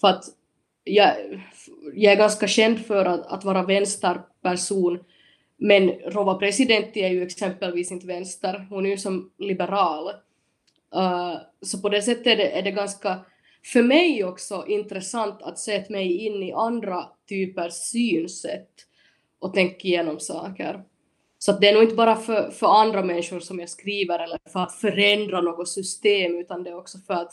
För 0.00 0.08
att 0.08 0.24
jag, 0.84 1.14
jag 1.94 2.12
är 2.12 2.16
ganska 2.16 2.46
känd 2.46 2.86
för 2.86 3.04
att, 3.04 3.26
att 3.26 3.44
vara 3.44 3.62
vänsterperson, 3.62 4.98
men 5.56 5.90
Rova 5.90 6.34
Presidenti 6.34 7.00
är 7.00 7.08
ju 7.08 7.22
exempelvis 7.22 7.92
inte 7.92 8.06
vänster, 8.06 8.66
hon 8.70 8.86
är 8.86 8.90
ju 8.90 8.98
som 8.98 9.32
liberal. 9.38 10.08
Uh, 10.96 11.36
så 11.62 11.78
på 11.78 11.88
det 11.88 12.02
sättet 12.02 12.26
är 12.26 12.36
det, 12.36 12.58
är 12.58 12.62
det 12.62 12.70
ganska, 12.70 13.24
för 13.64 13.82
mig 13.82 14.24
också, 14.24 14.64
intressant 14.68 15.42
att 15.42 15.58
sätta 15.58 15.92
mig 15.92 16.26
in 16.26 16.42
i 16.42 16.52
andra 16.52 17.04
typers 17.28 17.72
synsätt 17.72 18.70
och 19.38 19.54
tänka 19.54 19.88
igenom 19.88 20.20
saker. 20.20 20.84
Så 21.38 21.52
det 21.52 21.68
är 21.68 21.74
nog 21.74 21.82
inte 21.82 21.94
bara 21.94 22.16
för, 22.16 22.50
för 22.50 22.66
andra 22.66 23.02
människor 23.02 23.40
som 23.40 23.60
jag 23.60 23.68
skriver 23.68 24.18
eller 24.18 24.38
för 24.52 24.60
att 24.60 24.74
förändra 24.74 25.40
något 25.40 25.68
system, 25.68 26.38
utan 26.38 26.62
det 26.62 26.70
är 26.70 26.78
också 26.78 26.98
för 26.98 27.14
att 27.14 27.32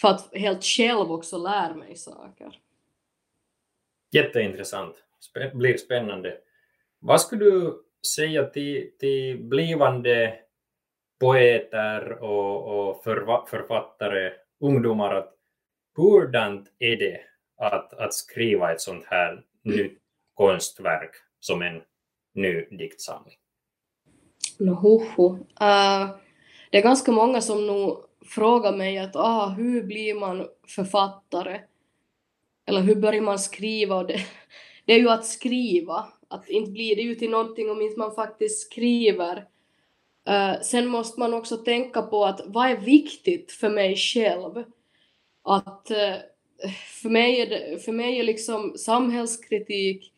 för 0.00 0.08
att 0.08 0.34
helt 0.34 0.64
själv 0.64 1.12
också 1.12 1.38
lära 1.38 1.74
mig 1.74 1.96
saker. 1.96 2.60
Jätteintressant. 4.10 4.96
Sp 5.26 5.36
blir 5.54 5.76
spännande. 5.76 6.38
Vad 6.98 7.20
skulle 7.20 7.44
du 7.44 7.82
säga 8.16 8.44
till, 8.44 8.90
till 8.98 9.44
blivande 9.44 10.34
poeter 11.20 12.22
och, 12.22 12.88
och 12.88 13.04
författare, 13.48 14.32
ungdomar, 14.60 15.14
att 15.14 15.34
hurdant 15.96 16.72
är 16.78 16.96
det 16.96 17.20
att, 17.56 17.94
att 17.94 18.14
skriva 18.14 18.72
ett 18.72 18.80
sånt 18.80 19.04
här 19.04 19.32
mm. 19.32 19.42
nytt 19.62 19.98
konstverk 20.34 21.10
som 21.40 21.62
en 21.62 21.82
ny 22.34 22.64
diktsamling? 22.70 23.36
No. 24.58 25.02
Uh, 25.60 26.16
det 26.70 26.78
är 26.78 26.82
ganska 26.82 27.12
många 27.12 27.40
som 27.40 27.66
nog 27.66 28.04
frågar 28.24 28.76
mig 28.76 28.98
att 28.98 29.16
ah, 29.16 29.48
hur 29.48 29.82
blir 29.82 30.14
man 30.14 30.48
författare? 30.68 31.60
Eller 32.66 32.80
hur 32.80 32.94
börjar 32.94 33.22
man 33.22 33.38
skriva? 33.38 34.04
Det, 34.04 34.20
det 34.84 34.92
är 34.92 34.98
ju 34.98 35.10
att 35.10 35.26
skriva. 35.26 36.12
Att 36.28 36.48
inte 36.48 36.70
blir 36.70 36.96
det 36.96 37.02
ju 37.02 37.14
till 37.14 37.30
någonting 37.30 37.70
om 37.70 37.82
inte 37.82 37.98
man 37.98 38.14
faktiskt 38.14 38.66
skriver. 38.70 39.36
Uh, 40.28 40.60
sen 40.62 40.86
måste 40.86 41.20
man 41.20 41.34
också 41.34 41.56
tänka 41.56 42.02
på 42.02 42.24
att 42.24 42.40
vad 42.46 42.70
är 42.70 42.76
viktigt 42.76 43.52
för 43.52 43.70
mig 43.70 43.96
själv? 43.96 44.64
Att 45.42 45.90
uh, 45.90 46.68
för, 47.02 47.08
mig 47.08 47.40
är 47.40 47.46
det, 47.46 47.84
för 47.84 47.92
mig 47.92 48.18
är 48.18 48.24
liksom 48.24 48.78
samhällskritik 48.78 50.12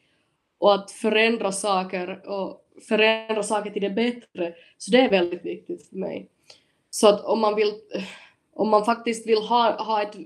och 0.59 0.75
att 0.75 0.91
förändra 0.91 1.53
saker 1.53 2.29
och 2.29 2.67
förändra 2.89 3.43
saker 3.43 3.71
till 3.71 3.83
det 3.83 3.91
bättre, 3.91 4.55
så 4.79 4.91
det 4.91 4.99
är 4.99 5.11
väldigt 5.11 5.45
viktigt 5.45 5.89
för 5.89 5.97
mig. 5.97 6.29
Så 6.91 7.09
att 7.09 7.25
om 7.25 7.41
man 7.41 7.55
vill, 7.55 7.73
om 8.55 8.69
man 8.69 8.85
faktiskt 8.85 9.27
vill 9.27 9.39
ha, 9.39 9.83
ha 9.83 10.03
ett, 10.03 10.17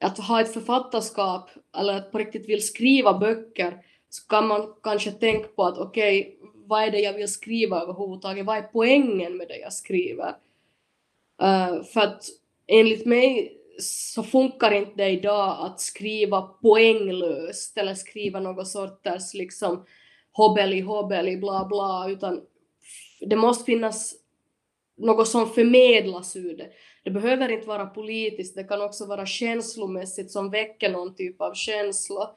att 0.00 0.18
ha 0.18 0.40
ett 0.40 0.52
författarskap 0.52 1.50
eller 1.78 1.94
att 1.94 2.12
på 2.12 2.18
riktigt 2.18 2.48
vill 2.48 2.66
skriva 2.66 3.18
böcker 3.18 3.82
så 4.10 4.26
kan 4.26 4.46
man 4.46 4.74
kanske 4.82 5.10
tänka 5.10 5.48
på 5.48 5.64
att 5.64 5.78
okej, 5.78 6.20
okay, 6.20 6.50
vad 6.66 6.82
är 6.82 6.90
det 6.90 7.00
jag 7.00 7.12
vill 7.12 7.28
skriva 7.28 7.82
överhuvudtaget? 7.82 8.46
Vad 8.46 8.56
är 8.56 8.62
poängen 8.62 9.36
med 9.36 9.48
det 9.48 9.58
jag 9.58 9.72
skriver? 9.72 10.28
Uh, 11.42 11.82
för 11.82 12.00
att 12.00 12.24
enligt 12.66 13.06
mig 13.06 13.56
så 13.78 14.22
funkar 14.22 14.70
inte 14.70 14.92
det 14.96 15.10
idag 15.10 15.56
att 15.60 15.80
skriva 15.80 16.42
poänglöst 16.42 17.78
eller 17.78 17.94
skriva 17.94 18.40
något 18.40 18.68
sorters 18.68 19.34
liksom 19.34 19.84
hobbeli, 20.32 20.80
hobbeli, 20.80 21.36
bla 21.36 21.64
bla, 21.64 22.06
utan 22.08 22.40
det 23.20 23.36
måste 23.36 23.64
finnas 23.64 24.14
något 24.96 25.28
som 25.28 25.48
förmedlas 25.48 26.36
ur 26.36 26.56
det. 26.56 26.70
Det 27.04 27.10
behöver 27.10 27.48
inte 27.48 27.68
vara 27.68 27.86
politiskt, 27.86 28.56
det 28.56 28.64
kan 28.64 28.82
också 28.82 29.06
vara 29.06 29.26
känslomässigt 29.26 30.30
som 30.30 30.50
väcker 30.50 30.90
någon 30.90 31.14
typ 31.14 31.40
av 31.40 31.54
känsla. 31.54 32.30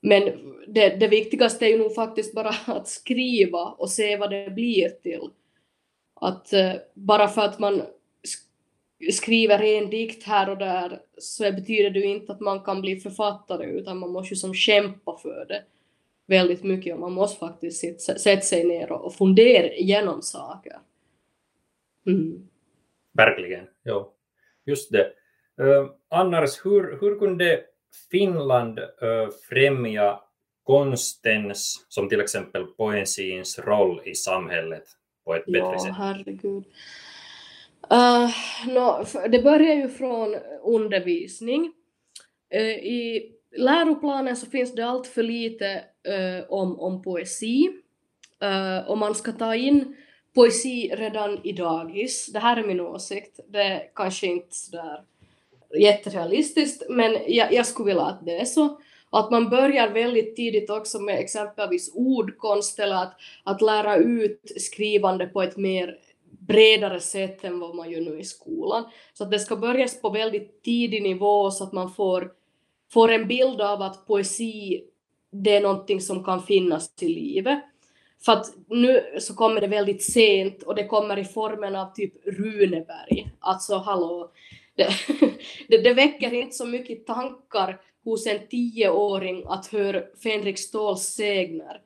Men 0.00 0.22
det, 0.66 0.88
det 0.88 1.08
viktigaste 1.08 1.66
är 1.66 1.68
ju 1.68 1.78
nog 1.78 1.94
faktiskt 1.94 2.34
bara 2.34 2.54
att 2.66 2.88
skriva 2.88 3.64
och 3.64 3.90
se 3.90 4.16
vad 4.16 4.30
det 4.30 4.50
blir 4.50 4.88
till. 4.88 5.30
Att 6.14 6.52
uh, 6.52 6.72
bara 6.94 7.28
för 7.28 7.42
att 7.42 7.58
man 7.58 7.82
skriver 9.12 9.62
en 9.62 9.90
dikt 9.90 10.22
här 10.22 10.50
och 10.50 10.58
där 10.58 11.00
så 11.18 11.52
betyder 11.52 11.90
det 11.90 12.00
ju 12.00 12.06
inte 12.06 12.32
att 12.32 12.40
man 12.40 12.60
kan 12.60 12.80
bli 12.80 12.96
författare 12.96 13.66
utan 13.66 13.98
man 13.98 14.10
måste 14.10 14.34
ju 14.34 14.36
som 14.36 14.54
kämpa 14.54 15.18
för 15.18 15.44
det 15.48 15.62
väldigt 16.26 16.62
mycket 16.62 16.94
och 16.94 17.00
man 17.00 17.12
måste 17.12 17.38
faktiskt 17.38 18.00
sätta 18.00 18.40
sig 18.40 18.64
ner 18.64 18.92
och 18.92 19.14
fundera 19.14 19.72
igenom 19.72 20.22
saker. 20.22 20.76
Mm. 22.06 22.48
Verkligen, 23.12 23.66
ja. 23.82 24.12
Just 24.64 24.92
det. 24.92 25.12
Uh, 25.60 25.90
annars, 26.08 26.64
hur, 26.64 26.98
hur 27.00 27.18
kunde 27.18 27.64
Finland 28.10 28.78
främja 29.48 30.20
konstens, 30.66 31.86
som 31.88 32.08
till 32.08 32.20
exempel 32.20 32.66
poesins 32.66 33.58
roll 33.58 34.02
i 34.04 34.14
samhället 34.14 34.84
på 35.24 35.34
ett 35.34 35.44
ja, 35.46 35.52
bättre 35.52 35.78
sätt? 35.78 35.88
Ja, 35.88 36.04
herregud. 36.04 36.64
Uh, 37.92 38.30
no, 38.74 39.04
det 39.28 39.42
börjar 39.42 39.74
ju 39.74 39.88
från 39.88 40.36
undervisning. 40.62 41.72
Uh, 42.54 42.60
I 42.70 43.32
läroplanen 43.56 44.36
så 44.36 44.46
finns 44.46 44.74
det 44.74 44.86
allt 44.86 45.06
för 45.06 45.22
lite 45.22 45.84
uh, 46.08 46.44
om, 46.48 46.80
om 46.80 47.02
poesi 47.02 47.68
uh, 48.44 48.90
och 48.90 48.98
man 48.98 49.14
ska 49.14 49.32
ta 49.32 49.54
in 49.54 49.96
poesi 50.34 50.94
redan 50.96 51.40
i 51.44 51.52
dagis. 51.52 52.32
Det 52.32 52.38
här 52.38 52.56
är 52.56 52.66
min 52.66 52.80
åsikt. 52.80 53.40
Det 53.48 53.62
är 53.62 53.90
kanske 53.94 54.26
inte 54.26 54.54
sådär 54.54 55.04
jätterealistiskt 55.78 56.82
men 56.88 57.18
jag, 57.26 57.52
jag 57.52 57.66
skulle 57.66 57.86
vilja 57.86 58.02
att 58.02 58.26
det 58.26 58.40
är 58.40 58.44
så. 58.44 58.80
Att 59.10 59.30
man 59.30 59.48
börjar 59.48 59.88
väldigt 59.88 60.36
tidigt 60.36 60.70
också 60.70 61.00
med 61.00 61.18
exempelvis 61.18 61.92
ordkonst 61.94 62.78
eller 62.78 63.02
att, 63.02 63.14
att 63.44 63.62
lära 63.62 63.96
ut 63.96 64.52
skrivande 64.56 65.26
på 65.26 65.42
ett 65.42 65.56
mer 65.56 65.98
bredare 66.38 67.00
sätt 67.00 67.44
än 67.44 67.60
vad 67.60 67.74
man 67.74 67.90
gör 67.90 68.00
nu 68.00 68.20
i 68.20 68.24
skolan. 68.24 68.84
Så 69.14 69.24
att 69.24 69.30
det 69.30 69.38
ska 69.38 69.56
börjas 69.56 70.00
på 70.00 70.10
väldigt 70.10 70.62
tidig 70.62 71.02
nivå 71.02 71.50
så 71.50 71.64
att 71.64 71.72
man 71.72 71.90
får, 71.90 72.32
får 72.92 73.12
en 73.12 73.28
bild 73.28 73.60
av 73.60 73.82
att 73.82 74.06
poesi 74.06 74.84
det 75.30 75.56
är 75.56 75.60
någonting 75.60 76.00
som 76.00 76.24
kan 76.24 76.42
finnas 76.42 76.92
i 77.00 77.08
livet. 77.08 77.58
För 78.24 78.32
att 78.32 78.46
nu 78.68 79.02
så 79.18 79.34
kommer 79.34 79.60
det 79.60 79.66
väldigt 79.66 80.02
sent 80.02 80.62
och 80.62 80.74
det 80.74 80.86
kommer 80.86 81.18
i 81.18 81.24
formen 81.24 81.76
av 81.76 81.92
typ 81.94 82.26
Runeberg. 82.26 83.30
Alltså 83.40 83.76
hallå, 83.76 84.30
det, 84.76 84.88
det, 85.68 85.78
det 85.78 85.94
väcker 85.94 86.34
inte 86.34 86.56
så 86.56 86.66
mycket 86.66 87.06
tankar 87.06 87.80
hos 88.04 88.26
en 88.26 88.48
tioåring 88.48 89.44
att 89.46 89.66
höra 89.66 90.02
Fänrik 90.22 90.58
Ståls 90.58 91.02
sägner. 91.02 91.80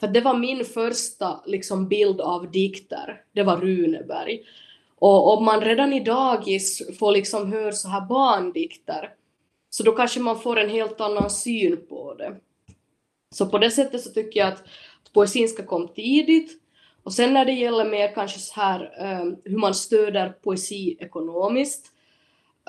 För 0.00 0.08
det 0.08 0.20
var 0.20 0.38
min 0.38 0.64
första 0.64 1.40
liksom, 1.46 1.88
bild 1.88 2.20
av 2.20 2.50
dikter, 2.50 3.22
det 3.32 3.42
var 3.42 3.56
Runeberg. 3.56 4.42
Och 4.98 5.38
om 5.38 5.44
man 5.44 5.60
redan 5.60 5.92
i 5.92 6.00
dagis 6.00 6.98
får 6.98 7.12
liksom 7.12 7.52
höra 7.52 7.72
så 7.72 7.88
här 7.88 8.06
barndikter, 8.06 9.10
så 9.70 9.82
då 9.82 9.92
kanske 9.92 10.20
man 10.20 10.40
får 10.40 10.58
en 10.58 10.70
helt 10.70 11.00
annan 11.00 11.30
syn 11.30 11.86
på 11.88 12.14
det. 12.14 12.36
Så 13.34 13.46
på 13.46 13.58
det 13.58 13.70
sättet 13.70 14.02
så 14.02 14.10
tycker 14.10 14.40
jag 14.40 14.48
att 14.48 14.62
poesin 15.12 15.48
ska 15.48 15.66
komma 15.66 15.88
tidigt. 15.88 16.62
Och 17.02 17.12
sen 17.12 17.34
när 17.34 17.44
det 17.44 17.52
gäller 17.52 17.84
mer 17.84 18.14
kanske 18.14 18.38
så 18.38 18.60
här 18.60 18.80
um, 19.22 19.36
hur 19.44 19.58
man 19.58 19.74
stöder 19.74 20.28
poesi 20.28 20.96
ekonomiskt, 21.00 21.92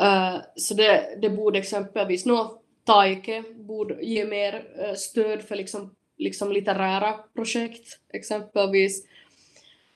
uh, 0.01 0.37
så 0.55 0.73
det, 0.73 1.17
det 1.21 1.29
borde 1.29 1.59
exempelvis, 1.59 2.25
nå, 2.25 2.61
Taike 2.85 3.43
borde 3.55 4.05
ge 4.05 4.25
mer 4.25 4.63
uh, 4.79 4.93
stöd 4.93 5.41
för 5.41 5.55
liksom 5.55 5.91
liksom 6.17 6.51
litterära 6.51 7.13
projekt 7.35 7.99
exempelvis. 8.13 9.07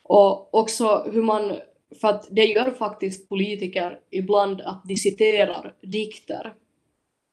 Och 0.03 0.53
också 0.55 1.09
hur 1.13 1.21
man, 1.21 1.59
för 2.01 2.07
att 2.07 2.27
det 2.31 2.45
gör 2.45 2.71
faktiskt 2.71 3.29
politiker 3.29 3.99
ibland 4.09 4.61
att 4.61 4.83
de 4.83 4.95
citerar 4.95 5.73
dikter, 5.81 6.53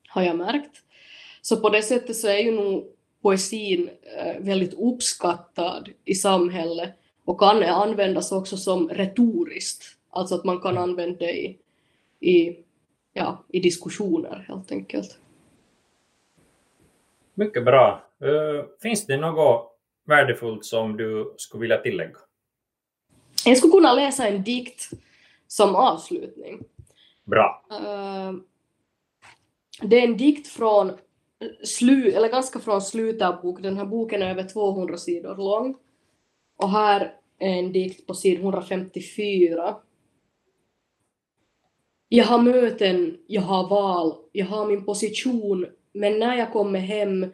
har 0.08 0.22
jag 0.22 0.36
märkt. 0.36 0.82
Så 1.42 1.60
på 1.60 1.68
det 1.68 1.82
sättet 1.82 2.16
så 2.16 2.28
är 2.28 2.38
ju 2.38 2.52
nog 2.52 2.84
poesin 3.22 3.88
uh, 3.88 4.44
väldigt 4.44 4.74
uppskattad 4.74 5.88
i 6.04 6.14
samhället 6.14 6.94
och 7.24 7.40
kan 7.40 7.62
användas 7.62 8.32
också 8.32 8.56
som 8.56 8.88
retoriskt, 8.88 9.84
alltså 10.10 10.34
att 10.34 10.44
man 10.44 10.60
kan 10.60 10.78
använda 10.78 11.18
det 11.18 11.32
i, 11.32 11.58
i, 12.20 12.56
ja, 13.12 13.44
i 13.48 13.60
diskussioner 13.60 14.44
helt 14.48 14.72
enkelt. 14.72 15.18
Mycket 17.34 17.64
bra. 17.64 18.02
Uh, 18.22 18.64
finns 18.82 19.06
det 19.06 19.16
något 19.16 19.78
värdefullt 20.04 20.64
som 20.64 20.96
du 20.96 21.34
skulle 21.36 21.60
vilja 21.60 21.78
tillägga? 21.78 22.18
Jag 23.44 23.58
skulle 23.58 23.72
kunna 23.72 23.94
läsa 23.94 24.28
en 24.28 24.42
dikt 24.42 24.90
som 25.46 25.74
avslutning. 25.74 26.64
Bra. 27.24 27.64
Uh, 27.72 28.32
det 29.82 29.98
är 29.98 30.04
en 30.04 30.16
dikt 30.16 30.48
från 30.48 30.92
slu, 31.64 32.10
eller 32.10 32.28
ganska 32.28 32.58
från 32.58 32.82
slutet 32.82 33.28
av 33.28 33.42
boken. 33.42 33.62
Den 33.62 33.76
här 33.76 33.84
boken 33.84 34.22
är 34.22 34.30
över 34.30 34.48
200 34.48 34.96
sidor 34.96 35.36
lång. 35.36 35.76
Och 36.56 36.70
här 36.70 37.14
är 37.38 37.52
en 37.52 37.72
dikt 37.72 38.06
på 38.06 38.14
sid 38.14 38.40
154. 38.40 39.76
Jag 42.10 42.24
har 42.24 42.42
möten, 42.42 43.16
jag 43.26 43.42
har 43.42 43.68
val, 43.68 44.14
jag 44.32 44.46
har 44.46 44.66
min 44.66 44.84
position, 44.84 45.66
men 45.92 46.18
när 46.18 46.36
jag 46.36 46.52
kommer 46.52 46.78
hem, 46.78 47.26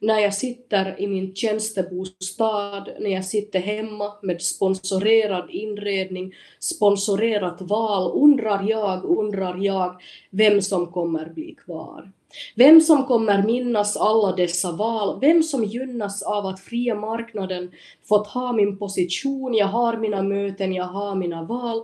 när 0.00 0.18
jag 0.18 0.34
sitter 0.34 1.00
i 1.00 1.06
min 1.06 1.34
tjänstebostad, 1.34 2.86
när 3.00 3.10
jag 3.10 3.24
sitter 3.24 3.60
hemma 3.60 4.12
med 4.22 4.42
sponsorerad 4.42 5.50
inredning, 5.50 6.34
sponsorerat 6.60 7.62
val, 7.62 8.12
undrar 8.22 8.62
jag, 8.68 9.04
undrar 9.04 9.56
jag 9.56 10.00
vem 10.30 10.62
som 10.62 10.86
kommer 10.86 11.28
bli 11.28 11.54
kvar. 11.54 12.12
Vem 12.54 12.80
som 12.80 13.06
kommer 13.06 13.42
minnas 13.42 13.96
alla 13.96 14.36
dessa 14.36 14.72
val, 14.72 15.20
vem 15.20 15.42
som 15.42 15.64
gynnas 15.64 16.22
av 16.22 16.46
att 16.46 16.60
fria 16.60 16.94
marknaden 16.94 17.70
fått 18.08 18.26
ha 18.26 18.52
min 18.52 18.78
position, 18.78 19.54
jag 19.54 19.66
har 19.66 19.96
mina 19.96 20.22
möten, 20.22 20.72
jag 20.72 20.84
har 20.84 21.14
mina 21.14 21.42
val. 21.42 21.82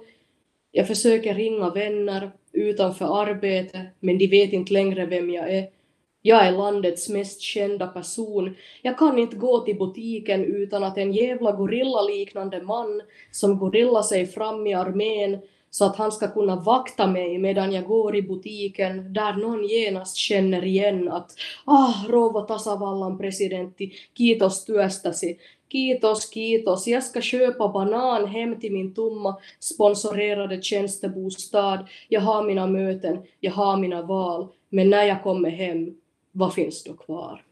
Jag 0.73 0.89
försöker 0.89 1.35
ringa 1.35 1.71
vänner 1.71 2.31
utanför 2.53 3.23
arbete, 3.23 3.87
men 4.01 4.19
de 4.19 4.27
vet 4.27 4.53
inte 4.53 4.73
längre 4.73 5.07
vem 5.07 5.31
jag 5.31 5.55
är. 5.55 5.69
Jag 6.23 6.47
är 6.47 6.53
landets 6.53 7.09
mest 7.09 7.41
kända 7.41 7.87
person. 7.87 8.57
Jag 8.83 8.99
kan 8.99 9.19
inte 9.19 9.37
gå 9.37 9.61
till 9.61 9.79
butiken 9.79 10.45
utan 10.45 10.85
att 10.85 10.99
en 10.99 11.13
jävla 11.13 11.53
gorillaliknande 11.53 12.63
man 12.63 13.03
som 13.31 13.59
gorillar 13.59 14.03
sig 14.03 14.27
fram 14.27 14.67
i 14.67 14.75
armén 14.75 15.39
så 15.71 15.85
att 15.85 15.97
han 15.97 16.13
ska 16.13 16.29
kunna 16.29 16.57
vakta 16.57 17.07
mig 17.07 17.39
medan 17.39 17.73
jag 17.73 17.85
går 17.85 18.17
i 18.17 18.23
butiken 18.23 19.13
där 19.13 19.33
någon 19.33 19.65
genast 19.65 20.17
känner 20.17 20.65
igen 20.65 21.09
att 21.09 21.31
ah, 21.65 21.93
rouva 22.09 22.41
tasavallan 22.41 23.19
presidentti, 23.19 23.93
kiitos 24.19 24.65
työstäsi. 24.65 25.39
Kiitos, 25.73 26.31
kiitos. 26.31 26.87
Jag 26.87 27.05
ska 27.05 27.21
köpa 27.21 27.69
banan 27.69 28.27
hem 28.27 28.61
till 28.61 28.73
min 28.73 28.95
tomma 28.95 29.41
sponsorerade 29.61 30.63
tjänstebostad. 30.63 31.87
Jag 32.09 32.21
har 32.21 32.45
mina 32.45 32.67
möten, 32.67 33.27
jag 33.41 33.53
har 33.53 33.77
mina 33.77 34.03
val. 34.03 34.49
Men 34.69 34.91
när 34.91 35.05
jag 35.05 35.23
kommer 35.23 35.51
hem 35.51 36.01
vad 36.33 36.55
finns 36.55 36.85
då 36.85 36.95
kvar? 36.95 37.45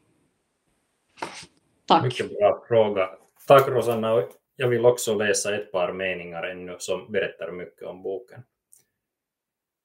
Tack. 1.87 2.05
Mycket 2.05 2.31
bra 2.31 2.65
fråga. 2.69 3.11
Tack 3.47 3.69
Rosanna. 3.69 4.23
Jag 4.57 4.69
vill 4.69 4.87
också 4.87 5.15
läsa 5.15 5.57
ett 5.57 5.73
par 5.73 5.93
meningar 5.93 6.43
ännu 6.43 6.77
som 6.79 7.13
berättar 7.13 7.53
mycket 7.53 7.83
om 7.83 8.03
boken. 8.03 8.43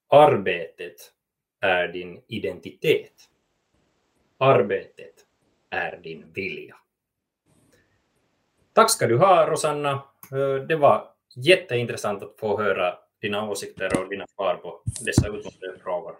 Arbetet 0.08 1.12
är 1.60 1.88
din 1.88 2.20
identitet. 2.26 3.12
Arbetet 4.38 5.14
är 5.70 6.00
din 6.02 6.24
vilja. 6.34 6.76
Tack 8.74 8.90
ska 8.90 9.06
du 9.06 9.18
ha 9.18 9.46
Rosanna. 9.46 9.90
Eh, 10.32 10.66
det 10.68 10.76
var 10.76 11.08
jätteintressant 11.36 12.22
att 12.22 12.36
få 12.38 12.62
höra 12.62 12.94
dina 13.20 13.50
åsikter 13.50 14.00
och 14.00 14.08
dina 14.08 14.26
svar 14.26 14.54
på 14.54 14.82
dessa 15.00 15.28
utmanande 15.28 15.78
frågor. 15.82 16.14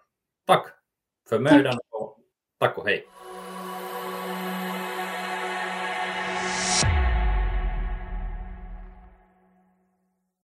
Tack 0.46 0.66
för 1.28 1.38
mödan 1.38 1.78
och 1.90 2.18
Tack 2.60 2.78
och 2.78 2.88
hej! 2.88 3.06